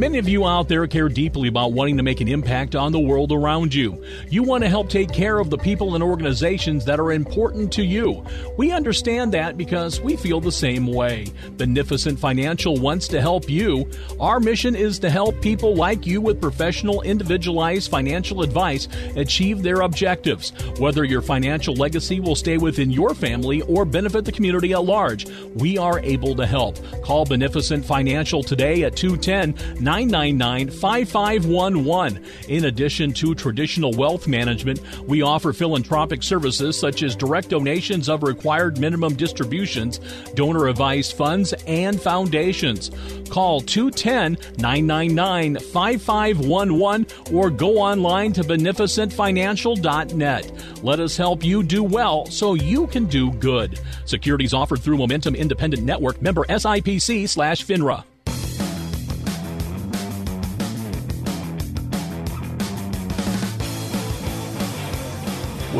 Many 0.00 0.16
of 0.16 0.30
you 0.30 0.46
out 0.46 0.66
there 0.66 0.86
care 0.86 1.10
deeply 1.10 1.48
about 1.48 1.74
wanting 1.74 1.98
to 1.98 2.02
make 2.02 2.22
an 2.22 2.28
impact 2.28 2.74
on 2.74 2.90
the 2.90 2.98
world 2.98 3.32
around 3.32 3.74
you. 3.74 4.02
You 4.30 4.42
want 4.42 4.64
to 4.64 4.70
help 4.70 4.88
take 4.88 5.12
care 5.12 5.38
of 5.38 5.50
the 5.50 5.58
people 5.58 5.94
and 5.94 6.02
organizations 6.02 6.86
that 6.86 6.98
are 6.98 7.12
important 7.12 7.70
to 7.74 7.82
you. 7.82 8.24
We 8.56 8.72
understand 8.72 9.34
that 9.34 9.58
because 9.58 10.00
we 10.00 10.16
feel 10.16 10.40
the 10.40 10.50
same 10.50 10.86
way. 10.86 11.26
Beneficent 11.58 12.18
Financial 12.18 12.78
wants 12.78 13.08
to 13.08 13.20
help 13.20 13.50
you. 13.50 13.90
Our 14.18 14.40
mission 14.40 14.74
is 14.74 14.98
to 15.00 15.10
help 15.10 15.38
people 15.42 15.74
like 15.74 16.06
you 16.06 16.22
with 16.22 16.40
professional, 16.40 17.02
individualized 17.02 17.90
financial 17.90 18.40
advice 18.40 18.88
achieve 19.16 19.62
their 19.62 19.82
objectives. 19.82 20.54
Whether 20.78 21.04
your 21.04 21.20
financial 21.20 21.74
legacy 21.74 22.20
will 22.20 22.36
stay 22.36 22.56
within 22.56 22.90
your 22.90 23.14
family 23.14 23.60
or 23.60 23.84
benefit 23.84 24.24
the 24.24 24.32
community 24.32 24.72
at 24.72 24.82
large, 24.82 25.26
we 25.56 25.76
are 25.76 26.00
able 26.00 26.34
to 26.36 26.46
help. 26.46 26.78
Call 27.02 27.26
Beneficent 27.26 27.84
Financial 27.84 28.42
today 28.42 28.84
at 28.84 28.96
210 28.96 29.84
999 29.90 30.70
5511. 30.70 32.24
In 32.46 32.66
addition 32.66 33.12
to 33.14 33.34
traditional 33.34 33.90
wealth 33.90 34.28
management, 34.28 34.80
we 35.08 35.22
offer 35.22 35.52
philanthropic 35.52 36.22
services 36.22 36.78
such 36.78 37.02
as 37.02 37.16
direct 37.16 37.48
donations 37.48 38.08
of 38.08 38.22
required 38.22 38.78
minimum 38.78 39.16
distributions, 39.16 39.98
donor 40.34 40.68
advised 40.68 41.14
funds, 41.14 41.52
and 41.66 42.00
foundations. 42.00 42.92
Call 43.30 43.62
210 43.62 44.38
999 44.58 45.58
5511 45.58 47.34
or 47.34 47.50
go 47.50 47.78
online 47.78 48.32
to 48.32 48.44
beneficentfinancial.net. 48.44 50.52
Let 50.84 51.00
us 51.00 51.16
help 51.16 51.42
you 51.42 51.64
do 51.64 51.82
well 51.82 52.26
so 52.26 52.54
you 52.54 52.86
can 52.86 53.06
do 53.06 53.32
good. 53.32 53.80
Securities 54.04 54.54
offered 54.54 54.82
through 54.82 54.98
Momentum 54.98 55.34
Independent 55.34 55.82
Network, 55.82 56.22
member 56.22 56.44
SIPC 56.44 57.28
slash 57.28 57.66
FINRA. 57.66 58.04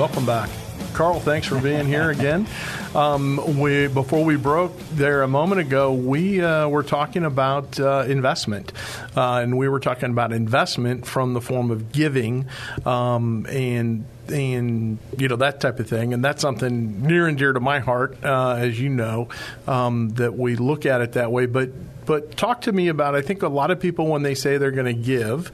Welcome 0.01 0.25
back. 0.25 0.49
Carl, 0.95 1.21
thanks 1.21 1.47
for 1.47 1.61
being 1.61 1.85
here 1.85 2.09
again. 2.09 2.47
Um, 2.95 3.59
we 3.61 3.87
before 3.87 4.25
we 4.25 4.37
broke 4.37 4.75
there 4.93 5.21
a 5.21 5.29
moment 5.29 5.61
ago, 5.61 5.93
we 5.93 6.41
uh, 6.41 6.69
were 6.69 6.83
talking 6.83 7.27
about 7.27 7.79
uh, 7.79 8.07
investment, 8.09 8.73
uh, 9.15 9.41
and 9.43 9.59
we 9.59 9.69
were 9.69 9.79
talking 9.79 10.11
about 10.11 10.33
investment 10.33 11.07
from 11.07 11.35
the 11.35 11.43
form 11.43 11.71
of 11.71 11.93
giving, 11.93 12.47
um, 12.87 13.45
and 13.51 14.07
and 14.29 14.99
you 15.19 15.29
know 15.29 15.37
that 15.37 15.61
type 15.61 15.79
of 15.79 15.87
thing, 15.87 16.15
and 16.15 16.25
that's 16.25 16.41
something 16.41 17.03
near 17.03 17.27
and 17.27 17.37
dear 17.37 17.53
to 17.53 17.61
my 17.61 17.81
heart, 17.81 18.25
uh, 18.25 18.55
as 18.55 18.81
you 18.81 18.89
know, 18.89 19.29
um, 19.67 20.09
that 20.15 20.33
we 20.35 20.57
look 20.57 20.87
at 20.87 21.03
it 21.03 21.13
that 21.13 21.31
way. 21.31 21.45
But 21.45 21.73
but 22.07 22.39
talk 22.39 22.63
to 22.63 22.73
me 22.73 22.89
about. 22.89 23.15
I 23.15 23.21
think 23.21 23.43
a 23.43 23.49
lot 23.49 23.71
of 23.71 23.79
people 23.79 24.07
when 24.07 24.23
they 24.23 24.35
say 24.35 24.57
they're 24.57 24.71
going 24.71 24.87
to 24.87 25.03
give 25.03 25.53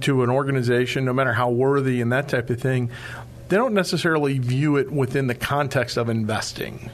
to 0.00 0.22
an 0.22 0.28
organization, 0.28 1.06
no 1.06 1.12
matter 1.14 1.32
how 1.32 1.48
worthy 1.48 2.02
and 2.02 2.12
that 2.12 2.28
type 2.28 2.50
of 2.50 2.60
thing, 2.60 2.90
they 3.50 3.56
don't 3.56 3.74
necessarily 3.74 4.38
view 4.38 4.76
it 4.76 4.90
within 4.90 5.26
the 5.26 5.34
context 5.34 5.96
of 5.96 6.08
investing. 6.08 6.88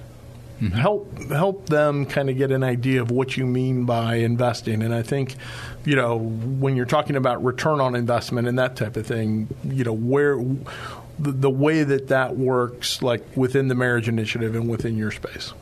Mm-hmm. 0.61 0.75
Help 0.75 1.19
help 1.29 1.69
them 1.69 2.07
kind 2.07 2.31
of 2.31 2.39
get 2.39 2.51
an 2.51 2.65
idea 2.65 3.03
of 3.03 3.11
what 3.11 3.37
you 3.37 3.45
mean 3.45 3.85
by 3.85 4.17
investing, 4.17 4.83
and 4.83 4.95
I 4.95 5.03
think, 5.03 5.37
you 5.85 5.95
know, 5.97 6.17
when 6.17 6.77
you're 6.77 6.87
talking 6.87 7.15
about 7.15 7.45
return 7.45 7.79
on 7.79 7.95
investment 7.95 8.49
and 8.49 8.59
that 8.59 8.75
type 8.75 8.97
of 8.97 9.07
thing, 9.07 9.49
you 9.65 9.85
know, 9.85 9.93
where 9.93 10.37
the, 11.19 11.33
the 11.33 11.51
way 11.51 11.83
that 11.83 12.09
that 12.09 12.39
works, 12.39 13.03
like 13.03 13.23
within 13.37 13.69
the 13.69 13.75
marriage 13.75 14.09
initiative 14.09 14.55
and 14.55 14.67
within 14.67 14.97
your 14.97 15.11
space. 15.11 15.53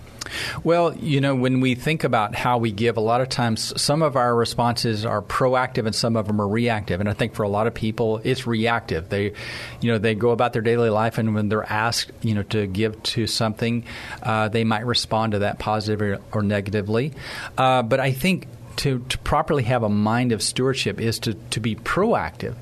Well, 0.62 0.96
you 0.96 1.20
know, 1.20 1.34
when 1.34 1.60
we 1.60 1.74
think 1.74 2.04
about 2.04 2.34
how 2.34 2.58
we 2.58 2.72
give, 2.72 2.96
a 2.96 3.00
lot 3.00 3.20
of 3.20 3.28
times 3.28 3.80
some 3.80 4.02
of 4.02 4.16
our 4.16 4.34
responses 4.34 5.04
are 5.04 5.22
proactive 5.22 5.86
and 5.86 5.94
some 5.94 6.16
of 6.16 6.26
them 6.26 6.40
are 6.40 6.48
reactive. 6.48 7.00
And 7.00 7.08
I 7.08 7.12
think 7.12 7.34
for 7.34 7.42
a 7.42 7.48
lot 7.48 7.66
of 7.66 7.74
people, 7.74 8.20
it's 8.24 8.46
reactive. 8.46 9.08
They, 9.08 9.32
you 9.80 9.92
know, 9.92 9.98
they 9.98 10.14
go 10.14 10.30
about 10.30 10.52
their 10.52 10.62
daily 10.62 10.90
life, 10.90 11.18
and 11.18 11.34
when 11.34 11.48
they're 11.48 11.70
asked, 11.70 12.10
you 12.22 12.34
know, 12.34 12.42
to 12.44 12.66
give 12.66 13.02
to 13.02 13.26
something, 13.26 13.84
uh, 14.22 14.48
they 14.48 14.64
might 14.64 14.86
respond 14.86 15.32
to 15.32 15.40
that 15.40 15.58
positively 15.58 16.18
or 16.32 16.42
negatively. 16.42 17.12
Uh, 17.56 17.82
but 17.82 18.00
I 18.00 18.12
think 18.12 18.48
to, 18.76 19.00
to 19.08 19.18
properly 19.18 19.62
have 19.64 19.82
a 19.82 19.88
mind 19.88 20.32
of 20.32 20.42
stewardship 20.42 21.00
is 21.00 21.18
to, 21.20 21.34
to 21.34 21.60
be 21.60 21.76
proactive 21.76 22.54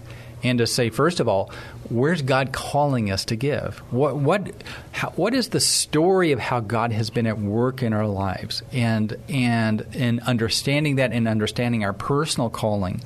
and 0.42 0.58
to 0.58 0.66
say, 0.66 0.90
first 0.90 1.20
of 1.20 1.28
all, 1.28 1.50
where's 1.88 2.22
God 2.22 2.52
calling 2.52 3.10
us 3.10 3.24
to 3.26 3.36
give? 3.36 3.78
What 3.90 4.16
what 4.16 4.50
how, 4.92 5.10
what 5.10 5.34
is 5.34 5.48
the 5.48 5.60
story 5.60 6.32
of 6.32 6.38
how 6.38 6.60
God 6.60 6.92
has 6.92 7.10
been 7.10 7.26
at 7.26 7.38
work 7.38 7.82
in 7.82 7.92
our 7.92 8.06
lives? 8.06 8.62
And 8.72 9.16
and 9.28 9.86
in 9.94 10.20
understanding 10.20 10.96
that 10.96 11.12
and 11.12 11.26
understanding 11.26 11.82
our 11.84 11.94
personal 11.94 12.50
calling, 12.50 13.02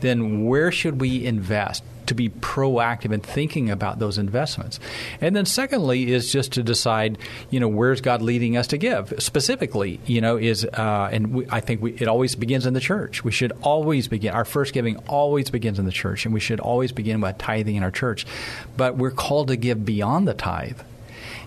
then 0.00 0.44
where 0.44 0.70
should 0.70 1.00
we 1.00 1.24
invest? 1.24 1.82
to 2.08 2.14
be 2.14 2.30
proactive 2.30 3.12
in 3.12 3.20
thinking 3.20 3.70
about 3.70 3.98
those 3.98 4.16
investments. 4.18 4.80
And 5.20 5.36
then 5.36 5.44
secondly 5.44 6.10
is 6.10 6.32
just 6.32 6.52
to 6.52 6.62
decide, 6.62 7.18
you 7.50 7.60
know, 7.60 7.68
where's 7.68 8.00
God 8.00 8.22
leading 8.22 8.56
us 8.56 8.66
to 8.68 8.78
give? 8.78 9.12
Specifically, 9.18 10.00
you 10.06 10.20
know, 10.20 10.36
is 10.36 10.64
uh, 10.64 11.10
and 11.12 11.34
we, 11.34 11.46
I 11.50 11.60
think 11.60 11.82
we, 11.82 11.92
it 11.92 12.08
always 12.08 12.34
begins 12.34 12.66
in 12.66 12.74
the 12.74 12.80
church. 12.80 13.24
We 13.24 13.30
should 13.30 13.52
always 13.62 14.08
begin 14.08 14.32
our 14.32 14.44
first 14.46 14.72
giving 14.72 14.96
always 15.06 15.50
begins 15.50 15.78
in 15.78 15.84
the 15.84 15.92
church, 15.92 16.24
and 16.24 16.32
we 16.34 16.40
should 16.40 16.60
always 16.60 16.92
begin 16.92 17.20
by 17.20 17.32
tithing 17.32 17.76
in 17.76 17.82
our 17.82 17.90
church. 17.90 18.26
But 18.76 18.96
we're 18.96 19.10
called 19.10 19.48
to 19.48 19.56
give 19.56 19.84
beyond 19.84 20.26
the 20.26 20.34
tithe 20.34 20.80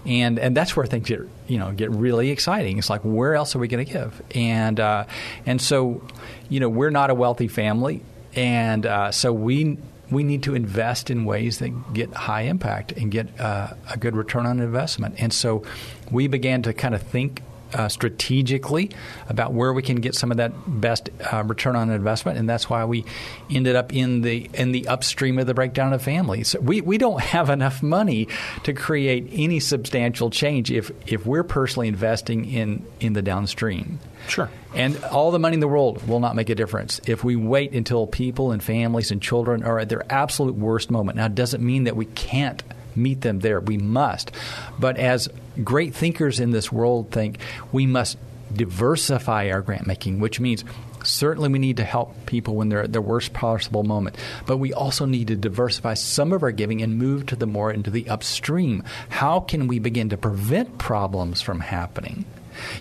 and 0.06 0.40
and 0.40 0.56
that's 0.56 0.76
where 0.76 0.86
things 0.86 1.08
get 1.08 1.22
you 1.48 1.58
know 1.58 1.72
get 1.72 1.92
really 1.92 2.30
exciting. 2.30 2.78
It's 2.78 2.90
like 2.90 3.02
where 3.02 3.36
else 3.36 3.56
are 3.56 3.60
we 3.60 3.68
going 3.68 3.86
to 3.86 3.92
give? 3.92 4.22
And 4.36 4.80
uh, 4.80 5.06
and 5.46 5.62
so 5.62 6.02
you 6.50 6.60
know 6.60 6.70
we're 6.70 6.90
not 6.90 7.10
a 7.10 7.16
wealthy 7.16 7.48
family, 7.48 8.02
and 8.36 8.86
uh, 8.86 9.12
so 9.12 9.32
we 9.34 9.78
we 10.10 10.24
need 10.24 10.44
to 10.44 10.56
invest 10.56 11.10
in 11.10 11.24
ways 11.24 11.60
that 11.60 11.94
get 11.94 12.14
high 12.14 12.42
impact 12.42 12.92
and 12.92 13.12
get 13.12 13.40
uh, 13.40 13.74
a 13.90 13.98
good 13.98 14.16
return 14.16 14.46
on 14.46 14.60
investment. 14.60 15.16
And 15.18 15.32
so 15.32 15.64
we 16.12 16.28
began 16.28 16.62
to 16.64 16.74
kind 16.74 16.94
of 16.94 17.02
think 17.02 17.42
uh, 17.74 17.88
strategically 17.90 18.92
about 19.30 19.54
where 19.54 19.74
we 19.74 19.82
can 19.82 19.98
get 19.98 20.16
some 20.16 20.32
of 20.32 20.38
that 20.38 20.52
best 20.68 21.10
uh, 21.32 21.44
return 21.44 21.76
on 21.76 21.90
investment, 21.90 22.38
and 22.38 22.50
that's 22.50 22.70
why 22.70 22.86
we 22.86 23.06
ended 23.50 23.76
up 23.76 23.94
in 23.94 24.22
the 24.22 24.50
in 24.54 24.72
the 24.72 24.88
upstream 24.88 25.40
of 25.40 25.48
the 25.48 25.54
breakdown 25.54 25.94
of 25.94 26.02
families. 26.02 26.56
We 26.60 26.82
we 26.82 26.98
don't 26.98 27.22
have 27.32 27.50
enough 27.50 27.82
money 27.82 28.28
to 28.64 28.74
create 28.74 29.30
any 29.32 29.60
substantial 29.60 30.30
change 30.30 30.72
if 30.72 30.92
if 31.08 31.26
we're 31.26 31.44
personally 31.44 31.88
investing 31.88 32.46
in 32.46 32.86
in 33.00 33.14
the 33.14 33.22
downstream. 33.22 34.00
Sure. 34.28 34.50
And 34.74 35.04
all 35.06 35.32
the 35.32 35.40
money 35.40 35.56
in 35.56 35.60
the 35.60 35.68
world 35.68 36.08
will 36.08 36.20
not 36.20 36.36
make 36.36 36.50
a 36.50 36.56
difference 36.56 37.02
if 37.06 37.24
we 37.24 37.36
wait 37.36 37.74
until 37.74 38.08
people 38.08 38.52
and 38.52 38.64
families 38.64 39.12
and 39.12 39.22
children 39.22 39.64
are 39.64 39.80
at 39.80 39.90
their 39.90 40.04
absolute 40.12 40.56
worst 40.56 40.92
moment. 40.92 41.18
Now, 41.18 41.26
it 41.26 41.36
doesn't 41.36 41.64
mean 41.64 41.86
that 41.86 41.96
we 41.96 42.06
can't 42.06 42.64
meet 42.96 43.22
them 43.22 43.40
there. 43.40 43.60
We 43.60 43.78
must. 43.78 44.32
But 44.80 44.98
as 44.98 45.30
great 45.64 45.94
thinkers 45.94 46.40
in 46.40 46.52
this 46.52 46.72
world 46.72 47.12
think, 47.12 47.40
we 47.72 47.86
must 47.86 48.18
diversify 48.54 49.50
our 49.50 49.62
grant 49.62 49.88
making, 49.88 50.20
which 50.20 50.40
means 50.40 50.64
certainly 51.04 51.50
we 51.50 51.60
need 51.60 51.78
to 51.78 51.84
help 51.84 52.26
people 52.26 52.56
when 52.56 52.70
they're 52.70 52.84
at 52.84 52.94
their 52.94 53.02
worst 53.02 53.34
possible 53.34 53.84
moment. 53.84 54.16
But 54.46 54.58
we 54.58 54.74
also 54.74 55.06
need 55.06 55.28
to 55.28 55.36
diversify 55.36 55.96
some 55.96 56.34
of 56.34 56.44
our 56.44 56.52
giving 56.52 56.82
and 56.82 56.98
move 56.98 57.26
to 57.28 57.36
the 57.36 57.48
more 57.48 57.72
into 57.72 57.90
the 57.90 58.10
upstream. 58.10 58.84
How 59.10 59.40
can 59.40 59.68
we 59.68 59.80
begin 59.80 60.10
to 60.10 60.18
prevent 60.18 60.78
problems 60.78 61.42
from 61.42 61.60
happening? 61.60 62.26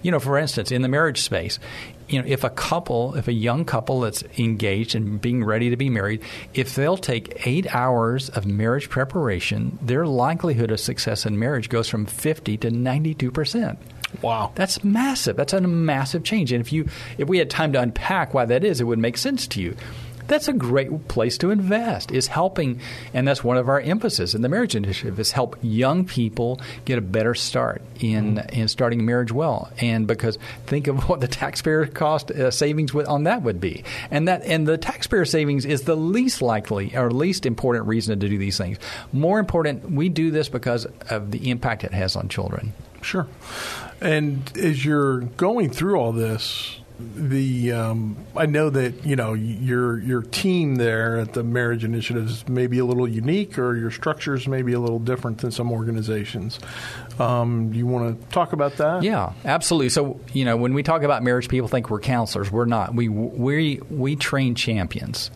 You 0.03 0.11
know, 0.11 0.21
for 0.21 0.37
instance, 0.37 0.73
in 0.73 0.83
the 0.83 0.89
marriage 0.89 1.21
space, 1.23 1.59
you 2.11 2.21
know, 2.21 2.29
if 2.29 2.45
a 2.45 2.51
couple, 2.51 3.15
if 3.15 3.29
a 3.29 3.33
young 3.33 3.65
couple 3.65 4.01
that's 4.01 4.25
engaged 4.37 4.95
and 4.95 5.21
being 5.21 5.45
ready 5.45 5.71
to 5.71 5.77
be 5.77 5.89
married, 5.89 6.23
if 6.55 6.75
they'll 6.75 6.97
take 6.97 7.47
eight 7.47 7.73
hours 7.75 8.29
of 8.31 8.47
marriage 8.47 8.91
preparation, 8.91 9.79
their 9.81 10.07
likelihood 10.07 10.71
of 10.71 10.81
success 10.81 11.25
in 11.25 11.39
marriage 11.39 11.69
goes 11.69 11.89
from 11.89 12.07
50 12.07 12.57
to 12.59 12.71
92 12.71 13.31
percent. 13.31 13.79
Wow, 14.23 14.51
that's 14.57 14.83
massive. 14.83 15.37
That's 15.37 15.53
a 15.53 15.61
massive 15.61 16.25
change. 16.25 16.51
And 16.53 16.61
if 16.61 16.73
you, 16.73 16.89
if 17.17 17.29
we 17.29 17.39
had 17.39 17.49
time 17.49 17.73
to 17.75 17.81
unpack 17.81 18.35
why 18.35 18.45
that 18.45 18.65
is, 18.65 18.81
it 18.81 18.85
would 18.85 18.99
make 18.99 19.17
sense 19.17 19.47
to 19.49 19.61
you 19.61 19.77
that's 20.31 20.49
a 20.49 20.53
great 20.53 21.09
place 21.09 21.37
to 21.39 21.51
invest 21.51 22.13
is 22.13 22.29
helping 22.29 22.81
and 23.13 23.27
that's 23.27 23.43
one 23.43 23.57
of 23.57 23.69
our 23.69 23.81
emphasis 23.81 24.35
in 24.35 24.43
the 24.43 24.49
marriage 24.49 24.77
initiative 24.77 25.19
is 25.19 25.33
help 25.33 25.59
young 25.61 26.05
people 26.05 26.61
get 26.85 26.99
a 26.99 27.01
better 27.01 27.35
start 27.35 27.83
in 27.99 28.37
mm. 28.37 28.51
in 28.51 28.69
starting 28.69 29.05
marriage 29.05 29.33
well. 29.33 29.71
And 29.79 30.07
because 30.07 30.39
think 30.67 30.87
of 30.87 31.09
what 31.09 31.21
the 31.21 31.29
taxpayer 31.29 31.87
cost 31.87 32.31
uh, 32.31 32.51
savings 32.51 32.95
on 32.95 33.25
that 33.25 33.43
would 33.43 33.61
be. 33.61 33.85
And 34.11 34.29
that 34.29 34.43
and 34.45 34.67
the 34.67 34.79
taxpayer 34.79 35.25
savings 35.25 35.65
is 35.65 35.83
the 35.83 35.97
least 35.97 36.43
likely 36.43 36.97
or 36.97 37.11
least 37.11 37.45
important 37.45 37.87
reason 37.87 38.19
to 38.19 38.29
do 38.29 38.39
these 38.39 38.57
things. 38.57 38.79
More 39.13 39.39
important 39.39 39.91
we 39.91 40.09
do 40.09 40.31
this 40.31 40.49
because 40.49 40.87
of 41.09 41.31
the 41.31 41.51
impact 41.51 41.85
it 41.85 41.93
has 41.93 42.17
on 42.17 42.29
children. 42.29 42.73
Sure. 43.03 43.27
And 44.01 44.51
as 44.57 44.85
you're 44.85 45.21
going 45.21 45.71
through 45.71 45.97
all 45.97 46.13
this 46.13 46.80
the 47.15 47.73
um, 47.73 48.17
I 48.37 48.47
know 48.47 48.71
that 48.71 49.05
you 49.05 49.17
know 49.17 49.33
your 49.35 50.01
your 50.01 50.23
team 50.23 50.77
there 50.77 51.19
at 51.19 51.33
the 51.33 51.43
Marriage 51.43 51.85
Initiative 51.85 52.27
is 52.27 52.49
maybe 52.49 52.79
a 52.79 52.85
little 52.85 53.09
unique, 53.09 53.59
or 53.59 53.77
your 53.77 53.91
structures 53.91 54.47
may 54.47 54.63
be 54.63 54.73
a 54.73 54.81
little 54.81 54.99
different 54.99 55.39
than 55.39 55.51
some 55.51 55.73
organizations. 55.73 56.59
Um, 57.19 57.73
do 57.73 57.79
you 57.79 57.87
want 57.87 58.21
to 58.21 58.27
talk 58.29 58.53
about 58.53 58.77
that? 58.77 59.03
Yeah, 59.03 59.33
absolutely. 59.45 59.91
So 59.91 60.21
you 60.33 60.45
know, 60.45 60.57
when 60.57 60.75
we 60.75 60.83
talk 60.83 61.03
about 61.03 61.23
marriage, 61.23 61.49
people 61.49 61.69
think 61.69 61.91
we're 61.91 62.01
counselors. 62.01 62.51
We're 62.51 62.65
not. 62.65 62.95
We 62.95 63.09
we 63.09 63.81
we 63.91 64.17
train 64.17 64.55
champions. 64.55 65.31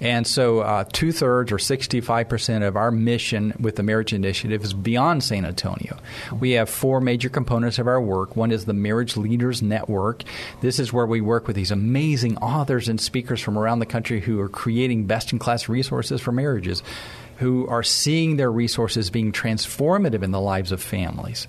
And 0.00 0.26
so, 0.26 0.60
uh, 0.60 0.84
two 0.84 1.12
thirds 1.12 1.52
or 1.52 1.56
65% 1.56 2.66
of 2.66 2.76
our 2.76 2.90
mission 2.90 3.54
with 3.60 3.76
the 3.76 3.82
Marriage 3.82 4.12
Initiative 4.12 4.62
is 4.62 4.74
beyond 4.74 5.22
San 5.22 5.44
Antonio. 5.44 5.96
We 6.38 6.52
have 6.52 6.68
four 6.68 7.00
major 7.00 7.28
components 7.28 7.78
of 7.78 7.86
our 7.86 8.00
work. 8.00 8.36
One 8.36 8.52
is 8.52 8.64
the 8.64 8.74
Marriage 8.74 9.16
Leaders 9.16 9.62
Network. 9.62 10.22
This 10.60 10.78
is 10.78 10.92
where 10.92 11.06
we 11.06 11.20
work 11.20 11.46
with 11.46 11.56
these 11.56 11.70
amazing 11.70 12.36
authors 12.38 12.88
and 12.88 13.00
speakers 13.00 13.40
from 13.40 13.58
around 13.58 13.78
the 13.78 13.86
country 13.86 14.20
who 14.20 14.40
are 14.40 14.48
creating 14.48 15.06
best 15.06 15.32
in 15.32 15.38
class 15.38 15.68
resources 15.68 16.20
for 16.20 16.32
marriages 16.32 16.82
who 17.38 17.66
are 17.68 17.82
seeing 17.82 18.36
their 18.36 18.50
resources 18.50 19.10
being 19.10 19.32
transformative 19.32 20.22
in 20.22 20.30
the 20.30 20.40
lives 20.40 20.72
of 20.72 20.82
families. 20.82 21.46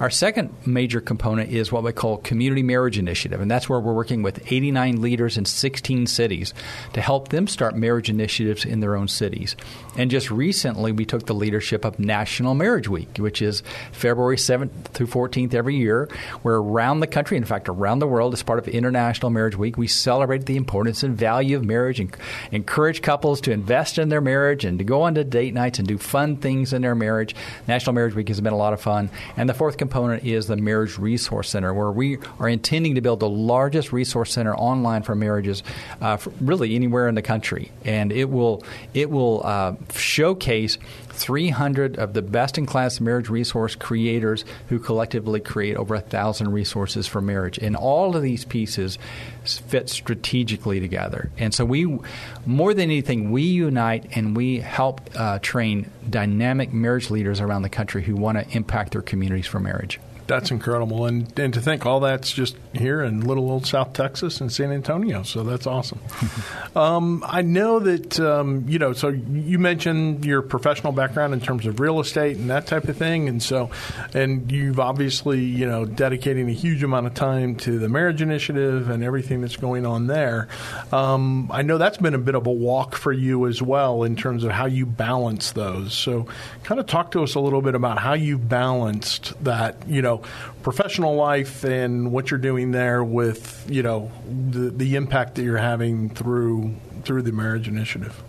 Our 0.00 0.10
second 0.10 0.52
major 0.66 1.00
component 1.00 1.50
is 1.50 1.70
what 1.70 1.82
we 1.82 1.92
call 1.92 2.18
Community 2.18 2.62
Marriage 2.62 2.98
Initiative, 2.98 3.40
and 3.40 3.50
that's 3.50 3.68
where 3.68 3.78
we're 3.78 3.92
working 3.92 4.22
with 4.22 4.50
89 4.50 5.00
leaders 5.00 5.36
in 5.36 5.44
16 5.44 6.06
cities 6.06 6.54
to 6.94 7.00
help 7.00 7.28
them 7.28 7.46
start 7.46 7.76
marriage 7.76 8.10
initiatives 8.10 8.64
in 8.64 8.80
their 8.80 8.96
own 8.96 9.08
cities. 9.08 9.56
And 9.96 10.10
just 10.10 10.30
recently, 10.30 10.92
we 10.92 11.04
took 11.04 11.26
the 11.26 11.34
leadership 11.34 11.84
of 11.84 11.98
National 11.98 12.54
Marriage 12.54 12.88
Week, 12.88 13.18
which 13.18 13.42
is 13.42 13.62
February 13.92 14.36
7th 14.36 14.70
through 14.86 15.08
14th 15.08 15.54
every 15.54 15.76
year, 15.76 16.08
where 16.42 16.56
around 16.56 17.00
the 17.00 17.06
country, 17.06 17.36
in 17.36 17.44
fact, 17.44 17.68
around 17.68 17.98
the 17.98 18.06
world, 18.06 18.32
as 18.32 18.42
part 18.42 18.58
of 18.58 18.68
International 18.68 19.30
Marriage 19.30 19.56
Week, 19.56 19.76
we 19.76 19.86
celebrate 19.86 20.46
the 20.46 20.56
importance 20.56 21.02
and 21.02 21.16
value 21.16 21.56
of 21.56 21.64
marriage 21.64 22.00
and 22.00 22.16
encourage 22.50 23.02
couples 23.02 23.40
to 23.42 23.52
invest 23.52 23.98
in 23.98 24.08
their 24.08 24.20
marriage 24.20 24.64
and 24.64 24.78
to 24.78 24.84
go 24.84 25.02
on 25.02 25.14
to 25.14 25.19
date 25.24 25.54
nights 25.54 25.78
and 25.78 25.86
do 25.86 25.98
fun 25.98 26.36
things 26.36 26.72
in 26.72 26.82
their 26.82 26.94
marriage. 26.94 27.34
National 27.66 27.92
Marriage 27.92 28.14
Week 28.14 28.28
has 28.28 28.40
been 28.40 28.52
a 28.52 28.56
lot 28.56 28.72
of 28.72 28.80
fun. 28.80 29.10
And 29.36 29.48
the 29.48 29.54
fourth 29.54 29.76
component 29.76 30.24
is 30.24 30.46
the 30.46 30.56
Marriage 30.56 30.98
Resource 30.98 31.48
Center, 31.48 31.72
where 31.74 31.90
we 31.90 32.18
are 32.38 32.48
intending 32.48 32.94
to 32.94 33.00
build 33.00 33.20
the 33.20 33.28
largest 33.28 33.92
resource 33.92 34.32
center 34.32 34.54
online 34.54 35.02
for 35.02 35.14
marriages, 35.14 35.62
uh, 36.00 36.16
for 36.16 36.30
really 36.40 36.74
anywhere 36.74 37.08
in 37.08 37.14
the 37.14 37.22
country. 37.22 37.70
And 37.84 38.12
it 38.12 38.26
will 38.30 38.64
it 38.94 39.10
will 39.10 39.42
uh, 39.44 39.74
showcase 39.94 40.78
300 41.12 41.98
of 41.98 42.14
the 42.14 42.22
best 42.22 42.58
in 42.58 42.66
class 42.66 43.00
marriage 43.00 43.28
resource 43.28 43.74
creators 43.74 44.44
who 44.68 44.78
collectively 44.78 45.40
create 45.40 45.76
over 45.76 45.94
a 45.94 46.00
thousand 46.00 46.52
resources 46.52 47.06
for 47.06 47.20
marriage. 47.20 47.58
And 47.58 47.76
all 47.76 48.16
of 48.16 48.22
these 48.22 48.44
pieces 48.44 48.98
fit 49.44 49.88
strategically 49.88 50.80
together. 50.80 51.30
And 51.38 51.52
so 51.52 51.64
we, 51.64 51.98
more 52.46 52.74
than 52.74 52.84
anything, 52.84 53.30
we 53.30 53.42
unite 53.42 54.16
and 54.16 54.36
we 54.36 54.60
help 54.60 55.00
uh, 55.14 55.38
train 55.40 55.90
dynamic 56.08 56.72
marriage 56.72 57.10
leaders 57.10 57.40
around 57.40 57.62
the 57.62 57.68
country 57.68 58.02
who 58.02 58.16
want 58.16 58.38
to 58.38 58.56
impact 58.56 58.92
their 58.92 59.02
communities 59.02 59.46
for 59.46 59.60
marriage. 59.60 60.00
That's 60.30 60.52
incredible, 60.52 61.06
and 61.06 61.36
and 61.40 61.52
to 61.54 61.60
think 61.60 61.84
all 61.86 61.98
that's 61.98 62.32
just 62.32 62.54
here 62.72 63.02
in 63.02 63.22
little 63.22 63.50
old 63.50 63.66
South 63.66 63.94
Texas 63.94 64.40
and 64.40 64.52
San 64.52 64.70
Antonio. 64.70 65.24
So 65.24 65.42
that's 65.42 65.66
awesome. 65.66 65.98
um, 66.76 67.24
I 67.26 67.42
know 67.42 67.80
that 67.80 68.20
um, 68.20 68.64
you 68.68 68.78
know. 68.78 68.92
So 68.92 69.08
you 69.08 69.58
mentioned 69.58 70.24
your 70.24 70.40
professional 70.42 70.92
background 70.92 71.34
in 71.34 71.40
terms 71.40 71.66
of 71.66 71.80
real 71.80 71.98
estate 71.98 72.36
and 72.36 72.48
that 72.48 72.68
type 72.68 72.84
of 72.84 72.96
thing, 72.96 73.28
and 73.28 73.42
so 73.42 73.70
and 74.14 74.52
you've 74.52 74.78
obviously 74.78 75.40
you 75.40 75.66
know 75.66 75.84
dedicating 75.84 76.48
a 76.48 76.52
huge 76.52 76.84
amount 76.84 77.08
of 77.08 77.14
time 77.14 77.56
to 77.56 77.80
the 77.80 77.88
marriage 77.88 78.22
initiative 78.22 78.88
and 78.88 79.02
everything 79.02 79.40
that's 79.40 79.56
going 79.56 79.84
on 79.84 80.06
there. 80.06 80.46
Um, 80.92 81.50
I 81.52 81.62
know 81.62 81.76
that's 81.76 81.98
been 81.98 82.14
a 82.14 82.18
bit 82.18 82.36
of 82.36 82.46
a 82.46 82.52
walk 82.52 82.94
for 82.94 83.12
you 83.12 83.48
as 83.48 83.60
well 83.60 84.04
in 84.04 84.14
terms 84.14 84.44
of 84.44 84.52
how 84.52 84.66
you 84.66 84.86
balance 84.86 85.50
those. 85.50 85.92
So 85.92 86.28
kind 86.62 86.78
of 86.78 86.86
talk 86.86 87.10
to 87.10 87.24
us 87.24 87.34
a 87.34 87.40
little 87.40 87.62
bit 87.62 87.74
about 87.74 87.98
how 87.98 88.14
you 88.14 88.38
balanced 88.38 89.42
that. 89.42 89.88
You 89.88 90.02
know 90.02 90.19
professional 90.62 91.14
life 91.14 91.64
and 91.64 92.12
what 92.12 92.30
you're 92.30 92.38
doing 92.38 92.72
there 92.72 93.02
with 93.02 93.66
you 93.68 93.82
know 93.82 94.10
the 94.28 94.70
the 94.70 94.96
impact 94.96 95.36
that 95.36 95.42
you're 95.42 95.58
having 95.58 96.10
through 96.10 96.74
through 97.04 97.22
the 97.22 97.32
marriage 97.32 97.68
initiative. 97.68 98.22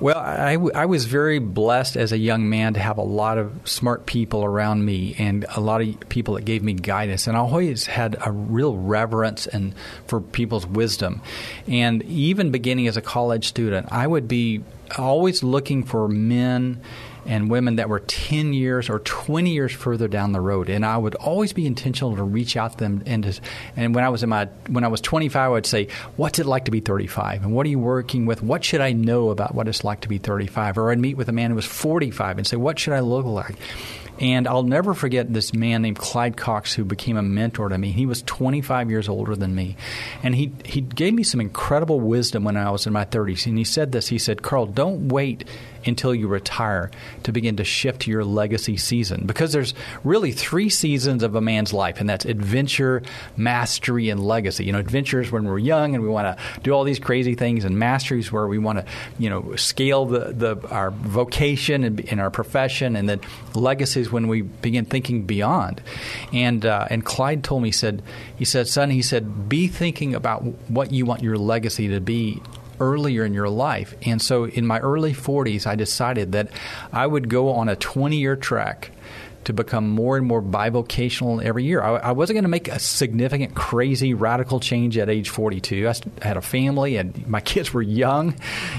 Well, 0.00 0.18
I, 0.18 0.58
I 0.74 0.86
was 0.86 1.06
very 1.06 1.38
blessed 1.38 1.96
as 1.96 2.12
a 2.12 2.18
young 2.18 2.48
man 2.48 2.74
to 2.74 2.80
have 2.80 2.98
a 2.98 3.02
lot 3.02 3.38
of 3.38 3.52
smart 3.64 4.06
people 4.06 4.44
around 4.44 4.84
me 4.84 5.14
and 5.18 5.44
a 5.54 5.60
lot 5.60 5.80
of 5.80 6.08
people 6.08 6.34
that 6.34 6.44
gave 6.44 6.62
me 6.62 6.74
guidance. 6.74 7.26
And 7.26 7.36
I 7.36 7.40
always 7.40 7.86
had 7.86 8.16
a 8.24 8.30
real 8.30 8.76
reverence 8.76 9.46
and 9.46 9.74
for 10.06 10.20
people's 10.20 10.66
wisdom. 10.66 11.22
And 11.66 12.02
even 12.04 12.50
beginning 12.50 12.86
as 12.86 12.96
a 12.96 13.02
college 13.02 13.48
student, 13.48 13.88
I 13.90 14.06
would 14.06 14.28
be 14.28 14.62
always 14.96 15.42
looking 15.42 15.82
for 15.82 16.08
men 16.08 16.80
and 17.26 17.50
women 17.50 17.76
that 17.76 17.88
were 17.88 18.00
10 18.00 18.52
years 18.52 18.88
or 18.88 19.00
20 19.00 19.50
years 19.50 19.72
further 19.72 20.08
down 20.08 20.32
the 20.32 20.40
road. 20.40 20.68
And 20.68 20.84
I 20.84 20.96
would 20.96 21.14
always 21.16 21.52
be 21.52 21.66
intentional 21.66 22.16
to 22.16 22.22
reach 22.22 22.56
out 22.56 22.72
to 22.72 22.78
them. 22.78 23.02
And, 23.06 23.24
to, 23.24 23.40
and 23.76 23.94
when 23.94 24.04
I 24.04 24.08
was 24.08 24.22
in 24.22 24.28
my 24.28 24.46
when 24.68 24.84
I 24.84 24.88
was 24.88 25.00
25, 25.00 25.36
I 25.36 25.48
would 25.48 25.66
say, 25.66 25.88
"What's 26.16 26.38
it 26.38 26.46
like 26.46 26.66
to 26.66 26.70
be 26.70 26.80
35? 26.80 27.44
And 27.44 27.52
what 27.52 27.66
are 27.66 27.70
you 27.70 27.78
working 27.78 28.26
with? 28.26 28.42
What 28.42 28.64
should 28.64 28.80
I 28.80 28.92
know 28.92 29.30
about 29.30 29.54
what 29.54 29.68
it's 29.68 29.84
like 29.84 30.02
to 30.02 30.08
be 30.08 30.18
35?" 30.18 30.78
Or 30.78 30.90
I'd 30.90 30.98
meet 30.98 31.16
with 31.16 31.28
a 31.28 31.32
man 31.32 31.50
who 31.50 31.56
was 31.56 31.66
45 31.66 32.38
and 32.38 32.46
say, 32.46 32.56
"What 32.56 32.78
should 32.78 32.94
I 32.94 33.00
look 33.00 33.26
like?" 33.26 33.56
And 34.18 34.48
I'll 34.48 34.62
never 34.62 34.94
forget 34.94 35.32
this 35.32 35.52
man 35.52 35.82
named 35.82 35.98
Clyde 35.98 36.36
Cox 36.36 36.72
who 36.72 36.84
became 36.84 37.16
a 37.16 37.22
mentor 37.22 37.68
to 37.68 37.76
me. 37.76 37.92
He 37.92 38.06
was 38.06 38.22
25 38.22 38.90
years 38.90 39.08
older 39.08 39.36
than 39.36 39.54
me. 39.54 39.76
And 40.22 40.34
he, 40.34 40.52
he 40.64 40.80
gave 40.80 41.12
me 41.12 41.22
some 41.22 41.40
incredible 41.40 42.00
wisdom 42.00 42.44
when 42.44 42.56
I 42.56 42.70
was 42.70 42.86
in 42.86 42.92
my 42.92 43.04
30s. 43.04 43.46
And 43.46 43.58
he 43.58 43.64
said 43.64 43.92
this 43.92 44.08
He 44.08 44.18
said, 44.18 44.42
Carl, 44.42 44.66
don't 44.66 45.08
wait 45.08 45.44
until 45.86 46.14
you 46.14 46.28
retire 46.28 46.90
to 47.22 47.32
begin 47.32 47.56
to 47.56 47.64
shift 47.64 48.06
your 48.06 48.24
legacy 48.24 48.76
season. 48.76 49.26
Because 49.26 49.52
there's 49.52 49.74
really 50.04 50.32
three 50.32 50.68
seasons 50.68 51.22
of 51.22 51.34
a 51.34 51.40
man's 51.40 51.72
life, 51.72 52.00
and 52.00 52.08
that's 52.08 52.24
adventure, 52.24 53.02
mastery, 53.36 54.10
and 54.10 54.24
legacy. 54.24 54.64
You 54.64 54.72
know, 54.72 54.78
adventure 54.78 55.20
is 55.20 55.30
when 55.30 55.44
we're 55.44 55.58
young 55.58 55.94
and 55.94 56.02
we 56.02 56.08
want 56.08 56.36
to 56.36 56.60
do 56.60 56.72
all 56.72 56.84
these 56.84 56.98
crazy 56.98 57.34
things, 57.34 57.64
and 57.64 57.78
mastery 57.78 58.20
is 58.20 58.32
where 58.32 58.46
we 58.46 58.58
want 58.58 58.78
to, 58.78 58.84
you 59.18 59.30
know, 59.30 59.56
scale 59.56 60.06
the, 60.06 60.32
the 60.32 60.68
our 60.68 60.90
vocation 60.90 61.84
and, 61.84 62.00
and 62.10 62.20
our 62.20 62.30
profession, 62.30 62.96
and 62.96 63.08
then 63.08 63.20
legacy 63.54 64.00
is 64.00 64.10
when 64.10 64.28
we 64.28 64.42
begin 64.42 64.84
thinking 64.84 65.24
beyond. 65.24 65.82
And 66.32 66.64
uh, 66.64 66.86
and 66.90 67.04
Clyde 67.04 67.44
told 67.44 67.62
me, 67.62 67.68
he 67.68 67.72
said, 67.72 68.02
he 68.36 68.44
said, 68.44 68.68
son, 68.68 68.90
he 68.90 69.02
said, 69.02 69.48
be 69.48 69.68
thinking 69.68 70.14
about 70.14 70.42
what 70.70 70.92
you 70.92 71.06
want 71.06 71.22
your 71.22 71.38
legacy 71.38 71.88
to 71.88 72.00
be 72.00 72.42
earlier 72.80 73.24
in 73.24 73.34
your 73.34 73.48
life. 73.48 73.94
And 74.02 74.20
so 74.20 74.44
in 74.44 74.66
my 74.66 74.78
early 74.80 75.12
40s, 75.12 75.66
I 75.66 75.74
decided 75.74 76.32
that 76.32 76.48
I 76.92 77.06
would 77.06 77.28
go 77.28 77.50
on 77.50 77.68
a 77.68 77.76
20 77.76 78.16
year 78.16 78.36
track 78.36 78.90
to 79.44 79.52
become 79.52 79.88
more 79.88 80.16
and 80.16 80.26
more 80.26 80.42
bivocational 80.42 81.42
every 81.42 81.64
year. 81.64 81.80
I, 81.80 81.96
I 81.96 82.12
wasn't 82.12 82.34
going 82.34 82.44
to 82.44 82.48
make 82.48 82.66
a 82.66 82.80
significant, 82.80 83.54
crazy, 83.54 84.12
radical 84.12 84.58
change 84.58 84.98
at 84.98 85.08
age 85.08 85.30
42. 85.30 85.88
I 85.88 85.94
had 86.20 86.36
a 86.36 86.42
family 86.42 86.96
and 86.96 87.26
my 87.28 87.40
kids 87.52 87.72
were 87.72 87.82
young, 87.82 88.34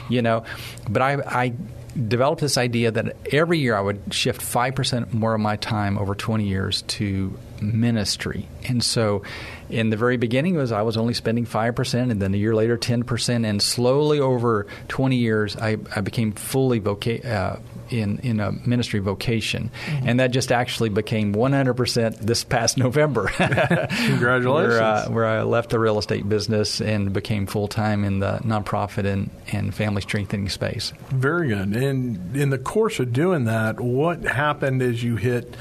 you 0.10 0.22
know, 0.22 0.44
but 0.90 1.02
I, 1.02 1.14
I 1.26 1.54
developed 1.98 2.42
this 2.42 2.58
idea 2.58 2.92
that 2.92 3.16
every 3.32 3.60
year 3.60 3.76
I 3.76 3.82
would 3.82 4.14
shift 4.14 4.42
5% 4.42 5.14
more 5.14 5.34
of 5.34 5.42
my 5.42 5.56
time 5.56 5.98
over 5.98 6.14
20 6.16 6.46
years 6.46 6.84
to 6.84 7.38
ministry. 7.62 8.48
And 8.68 8.84
so 8.84 9.24
in 9.70 9.90
the 9.90 9.98
very 9.98 10.18
beginning 10.18 10.56
was 10.56 10.72
I 10.72 10.84
was 10.84 10.98
only 10.98 11.14
spending 11.14 11.46
5% 11.46 12.12
and 12.12 12.22
then 12.22 12.34
a 12.34 12.38
year 12.38 12.56
later 12.56 12.78
10% 12.78 13.46
and 13.46 13.62
slowly 13.62 14.20
over 14.20 14.68
20 14.90 15.16
years 15.16 15.56
I, 15.56 15.78
I 15.96 16.02
became 16.02 16.34
fully 16.34 16.80
voca- 16.80 17.26
uh, 17.26 17.60
in 17.90 18.20
in 18.20 18.40
a 18.40 18.52
ministry 18.52 19.00
vocation, 19.00 19.72
mm-hmm. 19.86 20.08
and 20.08 20.20
that 20.20 20.32
just 20.32 20.52
actually 20.52 20.90
became 20.90 21.34
100% 21.34 22.20
this 22.20 22.44
past 22.44 22.78
November. 22.78 23.28
Congratulations! 23.36 24.74
where, 24.74 24.84
uh, 24.84 25.10
where, 25.10 25.26
I 25.26 25.42
left 25.44 25.70
the 25.70 25.80
real 25.80 25.98
estate 25.98 26.28
business 26.28 26.82
and 26.82 27.14
became 27.14 27.46
full 27.46 27.68
time 27.68 28.04
in 28.04 28.20
the 28.20 28.40
nonprofit 28.44 29.06
and 29.06 29.30
and 29.52 29.74
family 29.74 30.02
strengthening 30.02 30.50
space. 30.50 30.94
Very 31.10 31.50
good. 31.50 31.76
And 31.76 32.36
in 32.36 32.50
the 32.50 32.58
course 32.58 33.00
of 33.00 33.14
doing 33.14 33.46
that, 33.46 33.80
what 33.80 34.24
happened 34.24 34.82
as 34.82 35.04
you 35.04 35.16
hit 35.16 35.56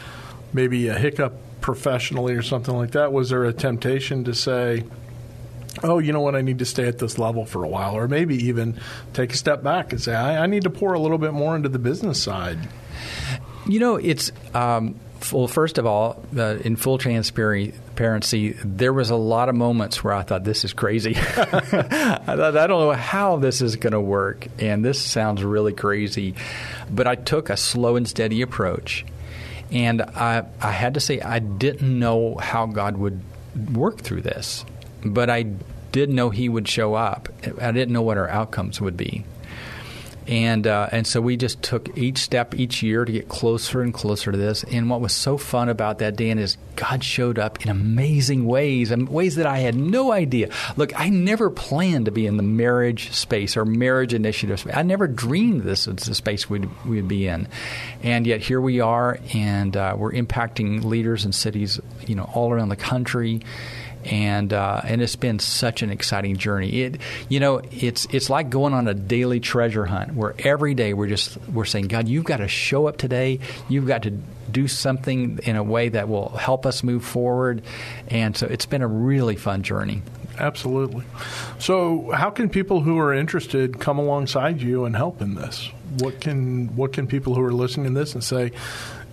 maybe 0.52 0.88
a 0.88 0.98
hiccup 0.98 1.34
professionally 1.60 2.34
or 2.34 2.42
something 2.42 2.76
like 2.76 2.92
that? 2.92 3.12
Was 3.12 3.30
there 3.30 3.44
a 3.44 3.52
temptation 3.52 4.24
to 4.24 4.34
say? 4.34 4.84
Oh, 5.82 5.98
you 5.98 6.12
know 6.12 6.20
what, 6.20 6.34
I 6.34 6.42
need 6.42 6.58
to 6.60 6.64
stay 6.64 6.86
at 6.86 6.98
this 6.98 7.18
level 7.18 7.44
for 7.44 7.64
a 7.64 7.68
while, 7.68 7.96
or 7.96 8.08
maybe 8.08 8.36
even 8.46 8.80
take 9.12 9.32
a 9.32 9.36
step 9.36 9.62
back 9.62 9.92
and 9.92 10.00
say, 10.00 10.14
I, 10.14 10.44
I 10.44 10.46
need 10.46 10.64
to 10.64 10.70
pour 10.70 10.94
a 10.94 10.98
little 10.98 11.18
bit 11.18 11.32
more 11.32 11.56
into 11.56 11.68
the 11.68 11.78
business 11.78 12.22
side? 12.22 12.58
You 13.66 13.80
know, 13.80 13.96
it's. 13.96 14.32
Um, 14.54 14.96
well, 15.32 15.48
first 15.48 15.78
of 15.78 15.86
all, 15.86 16.22
uh, 16.36 16.56
in 16.62 16.76
full 16.76 16.98
transparency, 16.98 18.50
there 18.64 18.92
was 18.92 19.10
a 19.10 19.16
lot 19.16 19.48
of 19.48 19.54
moments 19.54 20.04
where 20.04 20.12
I 20.12 20.22
thought, 20.22 20.44
this 20.44 20.64
is 20.64 20.72
crazy. 20.72 21.16
I 21.16 21.20
thought, 21.22 22.56
I 22.56 22.66
don't 22.66 22.80
know 22.80 22.92
how 22.92 23.36
this 23.36 23.62
is 23.62 23.76
going 23.76 23.94
to 23.94 24.00
work, 24.00 24.46
and 24.58 24.84
this 24.84 25.00
sounds 25.00 25.42
really 25.42 25.72
crazy. 25.72 26.34
But 26.90 27.06
I 27.06 27.14
took 27.14 27.50
a 27.50 27.56
slow 27.56 27.96
and 27.96 28.06
steady 28.06 28.42
approach. 28.42 29.04
And 29.72 30.02
I, 30.02 30.44
I 30.60 30.70
had 30.70 30.94
to 30.94 31.00
say, 31.00 31.20
I 31.20 31.40
didn't 31.40 31.98
know 31.98 32.36
how 32.36 32.66
God 32.66 32.96
would 32.96 33.20
work 33.72 34.00
through 34.00 34.22
this 34.22 34.64
but 35.14 35.30
I 35.30 35.44
did 35.92 36.10
know 36.10 36.30
he 36.30 36.48
would 36.48 36.68
show 36.68 36.94
up. 36.94 37.28
I 37.60 37.72
didn't 37.72 37.92
know 37.92 38.02
what 38.02 38.18
our 38.18 38.28
outcomes 38.28 38.80
would 38.80 38.96
be. 38.96 39.24
And 40.26 40.66
uh, 40.66 40.88
and 40.90 41.06
so 41.06 41.20
we 41.20 41.36
just 41.36 41.62
took 41.62 41.96
each 41.96 42.18
step 42.18 42.54
each 42.56 42.82
year 42.82 43.04
to 43.04 43.12
get 43.12 43.28
closer 43.28 43.80
and 43.80 43.94
closer 43.94 44.32
to 44.32 44.36
this. 44.36 44.64
And 44.64 44.90
what 44.90 45.00
was 45.00 45.12
so 45.12 45.38
fun 45.38 45.68
about 45.68 46.00
that, 46.00 46.16
Dan, 46.16 46.40
is 46.40 46.56
God 46.74 47.04
showed 47.04 47.38
up 47.38 47.64
in 47.64 47.70
amazing 47.70 48.44
ways, 48.44 48.90
and 48.90 49.08
ways 49.08 49.36
that 49.36 49.46
I 49.46 49.58
had 49.58 49.76
no 49.76 50.10
idea. 50.10 50.50
Look, 50.76 50.98
I 50.98 51.10
never 51.10 51.48
planned 51.48 52.06
to 52.06 52.10
be 52.10 52.26
in 52.26 52.38
the 52.38 52.42
marriage 52.42 53.12
space 53.12 53.56
or 53.56 53.64
marriage 53.64 54.12
initiative 54.12 54.58
space. 54.58 54.74
I 54.74 54.82
never 54.82 55.06
dreamed 55.06 55.62
this 55.62 55.86
was 55.86 56.02
the 56.02 56.14
space 56.14 56.50
we'd, 56.50 56.68
we'd 56.84 57.06
be 57.06 57.28
in, 57.28 57.46
and 58.02 58.26
yet 58.26 58.40
here 58.40 58.60
we 58.60 58.80
are, 58.80 59.20
and 59.32 59.76
uh, 59.76 59.94
we're 59.96 60.12
impacting 60.12 60.82
leaders 60.82 61.24
in 61.24 61.30
cities, 61.30 61.78
you 62.04 62.16
know, 62.16 62.28
all 62.34 62.52
around 62.52 62.70
the 62.70 62.76
country 62.76 63.42
and 64.06 64.52
uh, 64.52 64.80
and 64.84 65.02
it's 65.02 65.16
been 65.16 65.38
such 65.38 65.82
an 65.82 65.90
exciting 65.90 66.36
journey. 66.36 66.82
It 66.82 67.00
you 67.28 67.40
know 67.40 67.60
it's 67.70 68.06
it's 68.12 68.30
like 68.30 68.50
going 68.50 68.74
on 68.74 68.88
a 68.88 68.94
daily 68.94 69.40
treasure 69.40 69.84
hunt 69.84 70.14
where 70.14 70.34
every 70.38 70.74
day 70.74 70.94
we're 70.94 71.08
just 71.08 71.36
we're 71.48 71.64
saying 71.64 71.88
God, 71.88 72.08
you've 72.08 72.24
got 72.24 72.38
to 72.38 72.48
show 72.48 72.86
up 72.86 72.96
today. 72.96 73.40
You've 73.68 73.86
got 73.86 74.02
to 74.04 74.10
do 74.10 74.68
something 74.68 75.40
in 75.42 75.56
a 75.56 75.62
way 75.62 75.88
that 75.88 76.08
will 76.08 76.30
help 76.30 76.66
us 76.66 76.82
move 76.82 77.04
forward, 77.04 77.62
and 78.08 78.36
so 78.36 78.46
it's 78.46 78.66
been 78.66 78.82
a 78.82 78.88
really 78.88 79.36
fun 79.36 79.62
journey. 79.62 80.02
Absolutely. 80.38 81.04
So, 81.58 82.10
how 82.10 82.30
can 82.30 82.48
people 82.50 82.80
who 82.82 82.98
are 82.98 83.14
interested 83.14 83.80
come 83.80 83.98
alongside 83.98 84.60
you 84.60 84.84
and 84.84 84.94
help 84.94 85.22
in 85.22 85.34
this? 85.34 85.70
What 85.98 86.20
can 86.20 86.76
what 86.76 86.92
can 86.92 87.06
people 87.06 87.34
who 87.34 87.42
are 87.42 87.52
listening 87.52 87.94
to 87.94 87.98
this 87.98 88.14
and 88.14 88.22
say, 88.22 88.52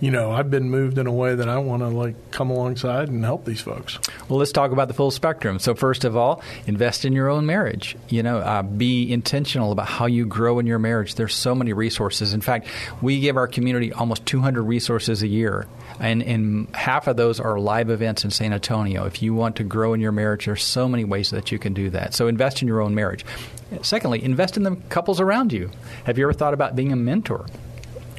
you 0.00 0.10
know, 0.10 0.32
I've 0.32 0.50
been 0.50 0.70
moved 0.70 0.98
in 0.98 1.06
a 1.06 1.12
way 1.12 1.34
that 1.34 1.48
I 1.48 1.58
want 1.58 1.82
to 1.82 1.88
like 1.88 2.30
come 2.30 2.50
alongside 2.50 3.08
and 3.08 3.24
help 3.24 3.44
these 3.44 3.60
folks. 3.60 3.98
Well, 4.28 4.38
let's 4.38 4.52
talk 4.52 4.72
about 4.72 4.88
the 4.88 4.94
full 4.94 5.10
spectrum. 5.10 5.58
So, 5.58 5.74
first 5.74 6.04
of 6.04 6.16
all, 6.16 6.42
invest 6.66 7.04
in 7.04 7.12
your 7.12 7.30
own 7.30 7.46
marriage. 7.46 7.96
You 8.08 8.22
know, 8.22 8.38
uh, 8.38 8.62
be 8.62 9.10
intentional 9.12 9.72
about 9.72 9.86
how 9.86 10.06
you 10.06 10.26
grow 10.26 10.58
in 10.58 10.66
your 10.66 10.78
marriage. 10.78 11.14
There's 11.14 11.34
so 11.34 11.54
many 11.54 11.72
resources. 11.72 12.34
In 12.34 12.40
fact, 12.40 12.66
we 13.00 13.20
give 13.20 13.36
our 13.36 13.46
community 13.46 13.92
almost 13.92 14.26
200 14.26 14.62
resources 14.62 15.22
a 15.22 15.28
year, 15.28 15.66
and, 16.00 16.22
and 16.22 16.74
half 16.74 17.06
of 17.06 17.16
those 17.16 17.38
are 17.38 17.58
live 17.58 17.88
events 17.88 18.24
in 18.24 18.30
San 18.30 18.52
Antonio. 18.52 19.06
If 19.06 19.22
you 19.22 19.32
want 19.32 19.56
to 19.56 19.64
grow 19.64 19.94
in 19.94 20.00
your 20.00 20.12
marriage, 20.12 20.46
there's 20.46 20.64
so 20.64 20.88
many 20.88 21.04
ways 21.04 21.30
that 21.30 21.52
you 21.52 21.58
can 21.58 21.72
do 21.72 21.90
that. 21.90 22.14
So, 22.14 22.26
invest 22.26 22.62
in 22.62 22.68
your 22.68 22.80
own 22.80 22.94
marriage. 22.94 23.24
Secondly, 23.82 24.22
invest 24.22 24.56
in 24.56 24.64
the 24.64 24.76
couples 24.88 25.20
around 25.20 25.52
you. 25.52 25.70
Have 26.04 26.18
you 26.18 26.24
ever 26.24 26.32
thought 26.32 26.54
about 26.54 26.76
being 26.76 26.92
a 26.92 26.96
mentor? 26.96 27.46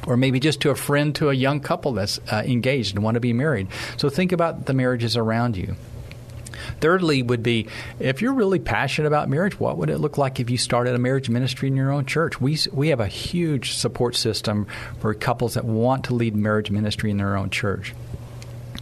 Or 0.06 0.16
maybe 0.16 0.40
just 0.40 0.60
to 0.60 0.70
a 0.70 0.74
friend 0.74 1.14
to 1.16 1.30
a 1.30 1.34
young 1.34 1.60
couple 1.60 1.92
that's 1.92 2.18
uh, 2.30 2.42
engaged 2.46 2.94
and 2.94 3.04
want 3.04 3.16
to 3.16 3.20
be 3.20 3.32
married. 3.32 3.68
So 3.96 4.08
think 4.08 4.32
about 4.32 4.66
the 4.66 4.72
marriages 4.72 5.16
around 5.16 5.56
you. 5.56 5.76
Thirdly, 6.80 7.22
would 7.22 7.42
be 7.42 7.68
if 7.98 8.22
you're 8.22 8.32
really 8.32 8.58
passionate 8.58 9.08
about 9.08 9.28
marriage, 9.28 9.58
what 9.58 9.76
would 9.78 9.90
it 9.90 9.98
look 9.98 10.18
like 10.18 10.40
if 10.40 10.50
you 10.50 10.58
started 10.58 10.94
a 10.94 10.98
marriage 10.98 11.28
ministry 11.28 11.68
in 11.68 11.76
your 11.76 11.92
own 11.92 12.06
church? 12.06 12.40
We, 12.40 12.58
we 12.72 12.88
have 12.88 13.00
a 13.00 13.06
huge 13.06 13.72
support 13.74 14.16
system 14.16 14.66
for 15.00 15.12
couples 15.14 15.54
that 15.54 15.64
want 15.64 16.04
to 16.04 16.14
lead 16.14 16.34
marriage 16.34 16.70
ministry 16.70 17.10
in 17.10 17.18
their 17.18 17.36
own 17.36 17.50
church. 17.50 17.94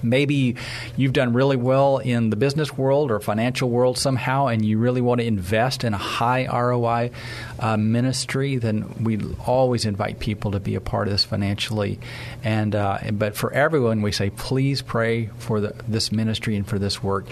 Maybe 0.04 0.56
you've 0.96 1.12
done 1.12 1.32
really 1.32 1.56
well 1.56 1.98
in 1.98 2.30
the 2.30 2.36
business 2.36 2.76
world 2.76 3.10
or 3.10 3.20
financial 3.20 3.70
world 3.70 3.98
somehow, 3.98 4.46
and 4.46 4.64
you 4.64 4.78
really 4.78 5.00
want 5.00 5.20
to 5.20 5.26
invest 5.26 5.84
in 5.84 5.94
a 5.94 5.98
high 5.98 6.46
ROI 6.46 7.10
uh, 7.58 7.76
ministry. 7.76 8.56
Then 8.56 9.02
we 9.02 9.18
always 9.46 9.84
invite 9.84 10.18
people 10.20 10.52
to 10.52 10.60
be 10.60 10.74
a 10.74 10.80
part 10.80 11.08
of 11.08 11.12
this 11.12 11.24
financially. 11.24 11.98
And 12.42 12.74
uh, 12.74 12.98
but 13.12 13.36
for 13.36 13.52
everyone, 13.52 14.02
we 14.02 14.12
say 14.12 14.30
please 14.30 14.82
pray 14.82 15.26
for 15.38 15.60
the, 15.60 15.74
this 15.88 16.12
ministry 16.12 16.56
and 16.56 16.66
for 16.66 16.78
this 16.78 17.02
work 17.02 17.26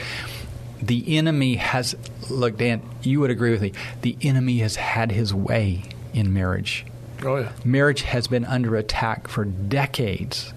the 0.83 1.17
enemy 1.17 1.55
has 1.55 1.95
look 2.29 2.59
dan 2.59 2.83
you 3.03 3.21
would 3.21 3.31
agree 3.31 3.53
with 3.53 3.63
me 3.63 3.73
the 4.03 4.17
enemy 4.23 4.59
has 4.59 4.77
had 4.77 5.13
his 5.13 5.33
way 5.33 5.83
in 6.13 6.33
marriage 6.33 6.85
oh 7.25 7.37
yeah 7.37 7.53
marriage 7.65 8.03
has 8.03 8.27
been 8.27 8.45
under 8.45 8.77
attack 8.77 9.29
for 9.29 9.45
decades 9.45 10.53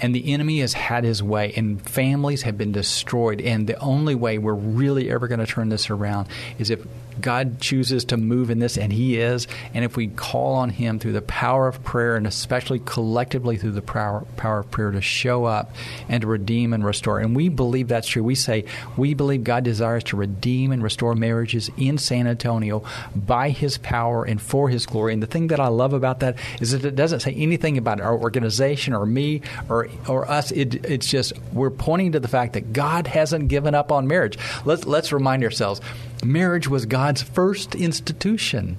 and 0.00 0.14
the 0.14 0.32
enemy 0.32 0.60
has 0.60 0.72
had 0.72 1.04
his 1.04 1.22
way, 1.22 1.52
and 1.56 1.80
families 1.80 2.42
have 2.42 2.58
been 2.58 2.72
destroyed. 2.72 3.40
And 3.40 3.66
the 3.66 3.78
only 3.78 4.14
way 4.14 4.38
we're 4.38 4.54
really 4.54 5.10
ever 5.10 5.28
going 5.28 5.40
to 5.40 5.46
turn 5.46 5.68
this 5.68 5.90
around 5.90 6.28
is 6.58 6.70
if 6.70 6.86
God 7.20 7.60
chooses 7.60 8.04
to 8.06 8.16
move 8.16 8.50
in 8.50 8.58
this, 8.58 8.76
and 8.76 8.92
He 8.92 9.18
is, 9.18 9.46
and 9.74 9.84
if 9.84 9.96
we 9.96 10.08
call 10.08 10.54
on 10.54 10.70
Him 10.70 10.98
through 10.98 11.12
the 11.12 11.22
power 11.22 11.68
of 11.68 11.82
prayer, 11.84 12.16
and 12.16 12.26
especially 12.26 12.80
collectively 12.80 13.56
through 13.56 13.72
the 13.72 13.82
power, 13.82 14.24
power 14.36 14.60
of 14.60 14.70
prayer 14.70 14.90
to 14.90 15.00
show 15.00 15.44
up 15.44 15.74
and 16.08 16.20
to 16.22 16.26
redeem 16.26 16.72
and 16.72 16.84
restore. 16.84 17.18
And 17.20 17.34
we 17.34 17.48
believe 17.48 17.88
that's 17.88 18.08
true. 18.08 18.22
We 18.22 18.34
say 18.34 18.64
we 18.96 19.14
believe 19.14 19.44
God 19.44 19.64
desires 19.64 20.04
to 20.04 20.16
redeem 20.16 20.72
and 20.72 20.82
restore 20.82 21.14
marriages 21.14 21.70
in 21.76 21.98
San 21.98 22.26
Antonio 22.26 22.84
by 23.14 23.50
His 23.50 23.78
power 23.78 24.24
and 24.24 24.40
for 24.40 24.68
His 24.68 24.86
glory. 24.86 25.12
And 25.12 25.22
the 25.22 25.26
thing 25.26 25.48
that 25.48 25.60
I 25.60 25.68
love 25.68 25.92
about 25.92 26.20
that 26.20 26.36
is 26.60 26.72
that 26.72 26.84
it 26.84 26.96
doesn't 26.96 27.20
say 27.20 27.32
anything 27.32 27.78
about 27.78 28.00
our 28.00 28.16
organization 28.16 28.94
or 28.94 29.06
me 29.06 29.42
or 29.68 29.88
or 30.08 30.28
us. 30.30 30.50
It, 30.50 30.84
it's 30.84 31.06
just 31.06 31.32
we're 31.52 31.70
pointing 31.70 32.12
to 32.12 32.20
the 32.20 32.28
fact 32.28 32.54
that 32.54 32.72
God 32.72 33.06
hasn't 33.06 33.48
given 33.48 33.74
up 33.74 33.92
on 33.92 34.06
marriage. 34.06 34.38
Let's 34.64 34.84
let's 34.84 35.12
remind 35.12 35.44
ourselves 35.44 35.80
marriage 36.24 36.68
was 36.68 36.86
God's 36.86 37.22
first 37.22 37.74
institution. 37.74 38.76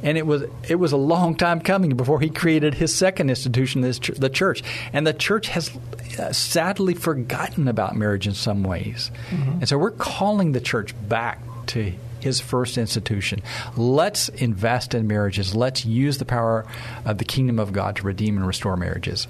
And 0.00 0.16
it 0.16 0.26
was 0.26 0.44
it 0.68 0.76
was 0.76 0.92
a 0.92 0.96
long 0.96 1.34
time 1.34 1.60
coming 1.60 1.96
before 1.96 2.20
he 2.20 2.30
created 2.30 2.74
his 2.74 2.94
second 2.94 3.30
institution, 3.30 3.80
the 3.80 4.30
church. 4.32 4.62
And 4.92 5.04
the 5.04 5.12
church 5.12 5.48
has 5.48 5.76
uh, 6.18 6.32
sadly 6.32 6.94
forgotten 6.94 7.66
about 7.66 7.96
marriage 7.96 8.28
in 8.28 8.34
some 8.34 8.62
ways. 8.62 9.10
Mm-hmm. 9.30 9.50
And 9.50 9.68
so 9.68 9.76
we're 9.76 9.90
calling 9.90 10.52
the 10.52 10.60
church 10.60 10.94
back 11.08 11.40
to 11.68 11.92
his 12.20 12.40
first 12.40 12.78
institution. 12.78 13.42
Let's 13.76 14.28
invest 14.28 14.94
in 14.94 15.06
marriages. 15.06 15.54
Let's 15.54 15.84
use 15.84 16.18
the 16.18 16.24
power 16.24 16.66
of 17.04 17.18
the 17.18 17.24
kingdom 17.24 17.58
of 17.58 17.72
God 17.72 17.96
to 17.96 18.02
redeem 18.04 18.36
and 18.36 18.46
restore 18.46 18.76
marriages. 18.76 19.26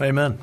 Amen. 0.00 0.38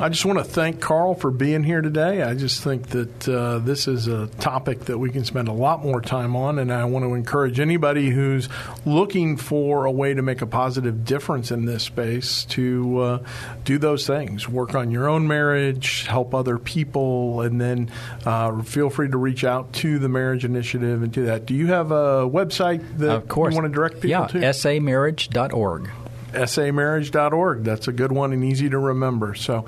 I 0.00 0.08
just 0.08 0.24
want 0.24 0.38
to 0.38 0.44
thank 0.44 0.80
Carl 0.80 1.14
for 1.14 1.32
being 1.32 1.64
here 1.64 1.80
today. 1.80 2.22
I 2.22 2.34
just 2.34 2.62
think 2.62 2.90
that 2.90 3.28
uh, 3.28 3.58
this 3.58 3.88
is 3.88 4.06
a 4.06 4.28
topic 4.38 4.84
that 4.84 4.96
we 4.96 5.10
can 5.10 5.24
spend 5.24 5.48
a 5.48 5.52
lot 5.52 5.82
more 5.84 6.00
time 6.00 6.36
on, 6.36 6.60
and 6.60 6.72
I 6.72 6.84
want 6.84 7.04
to 7.04 7.14
encourage 7.14 7.58
anybody 7.58 8.10
who's 8.10 8.48
looking 8.86 9.36
for 9.36 9.86
a 9.86 9.90
way 9.90 10.14
to 10.14 10.22
make 10.22 10.40
a 10.40 10.46
positive 10.46 11.04
difference 11.04 11.50
in 11.50 11.64
this 11.64 11.82
space 11.82 12.44
to 12.44 12.98
uh, 13.00 13.18
do 13.64 13.76
those 13.76 14.06
things. 14.06 14.48
Work 14.48 14.76
on 14.76 14.92
your 14.92 15.08
own 15.08 15.26
marriage, 15.26 16.06
help 16.06 16.32
other 16.32 16.58
people, 16.58 17.40
and 17.40 17.60
then 17.60 17.90
uh, 18.24 18.62
feel 18.62 18.90
free 18.90 19.10
to 19.10 19.16
reach 19.16 19.42
out 19.42 19.72
to 19.74 19.98
the 19.98 20.08
Marriage 20.08 20.44
Initiative 20.44 21.02
and 21.02 21.10
do 21.10 21.26
that. 21.26 21.44
Do 21.44 21.54
you 21.54 21.66
have 21.68 21.90
a 21.90 22.28
website 22.28 22.98
that 22.98 23.16
of 23.16 23.28
course. 23.28 23.52
you 23.52 23.60
want 23.60 23.72
to 23.72 23.76
direct 23.76 24.00
people 24.00 24.28
to? 24.28 24.38
yeah, 24.38 24.52
to? 24.52 24.54
samarriage.org 24.54 25.90
samarriage.org. 26.32 27.64
That's 27.64 27.88
a 27.88 27.92
good 27.92 28.12
one 28.12 28.32
and 28.32 28.44
easy 28.44 28.68
to 28.70 28.78
remember. 28.78 29.34
So, 29.34 29.64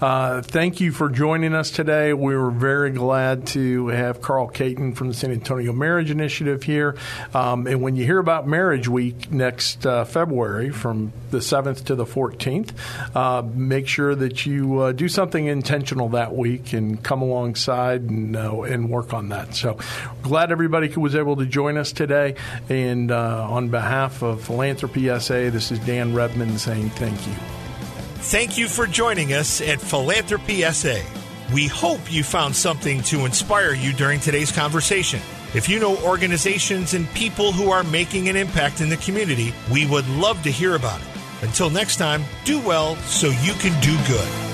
uh, 0.00 0.42
thank 0.42 0.80
you 0.80 0.92
for 0.92 1.08
joining 1.08 1.54
us 1.54 1.70
today. 1.70 2.12
We 2.12 2.36
were 2.36 2.50
very 2.50 2.90
glad 2.90 3.46
to 3.48 3.88
have 3.88 4.20
Carl 4.20 4.48
Caton 4.48 4.94
from 4.94 5.08
the 5.08 5.14
San 5.14 5.32
Antonio 5.32 5.72
Marriage 5.72 6.10
Initiative 6.10 6.62
here. 6.62 6.96
Um, 7.32 7.66
and 7.66 7.82
when 7.82 7.96
you 7.96 8.04
hear 8.04 8.18
about 8.18 8.46
Marriage 8.46 8.88
Week 8.88 9.30
next 9.32 9.86
uh, 9.86 10.04
February, 10.04 10.70
from 10.70 11.12
the 11.30 11.38
7th 11.38 11.84
to 11.86 11.94
the 11.94 12.04
14th, 12.04 12.70
uh, 13.14 13.42
make 13.42 13.88
sure 13.88 14.14
that 14.14 14.46
you 14.46 14.80
uh, 14.80 14.92
do 14.92 15.08
something 15.08 15.46
intentional 15.46 16.10
that 16.10 16.34
week 16.34 16.72
and 16.72 17.02
come 17.02 17.22
alongside 17.22 18.02
and, 18.02 18.36
uh, 18.36 18.62
and 18.62 18.88
work 18.88 19.12
on 19.12 19.30
that. 19.30 19.54
So, 19.54 19.78
glad 20.22 20.52
everybody 20.52 20.88
was 20.88 21.14
able 21.14 21.36
to 21.36 21.46
join 21.46 21.76
us 21.76 21.92
today. 21.92 22.36
And 22.68 23.10
uh, 23.10 23.48
on 23.48 23.68
behalf 23.68 24.22
of 24.22 24.44
Philanthropy 24.44 25.08
SA, 25.18 25.50
this 25.50 25.72
is 25.72 25.78
Dan. 25.80 26.03
Rebmann 26.12 26.58
saying 26.58 26.90
thank 26.90 27.26
you. 27.26 27.32
Thank 28.24 28.58
you 28.58 28.68
for 28.68 28.86
joining 28.86 29.32
us 29.32 29.60
at 29.60 29.80
Philanthropy 29.80 30.62
SA. 30.72 30.96
We 31.52 31.66
hope 31.66 32.12
you 32.12 32.24
found 32.24 32.56
something 32.56 33.02
to 33.04 33.26
inspire 33.26 33.74
you 33.74 33.92
during 33.92 34.18
today's 34.18 34.50
conversation. 34.50 35.20
If 35.54 35.68
you 35.68 35.78
know 35.78 35.96
organizations 35.98 36.94
and 36.94 37.08
people 37.10 37.52
who 37.52 37.70
are 37.70 37.84
making 37.84 38.28
an 38.28 38.36
impact 38.36 38.80
in 38.80 38.88
the 38.88 38.96
community, 38.96 39.54
we 39.70 39.86
would 39.86 40.08
love 40.08 40.42
to 40.42 40.50
hear 40.50 40.74
about 40.74 41.00
it. 41.00 41.06
Until 41.42 41.70
next 41.70 41.96
time, 41.96 42.24
do 42.44 42.60
well 42.60 42.96
so 42.96 43.28
you 43.28 43.52
can 43.54 43.78
do 43.80 43.96
good. 44.08 44.53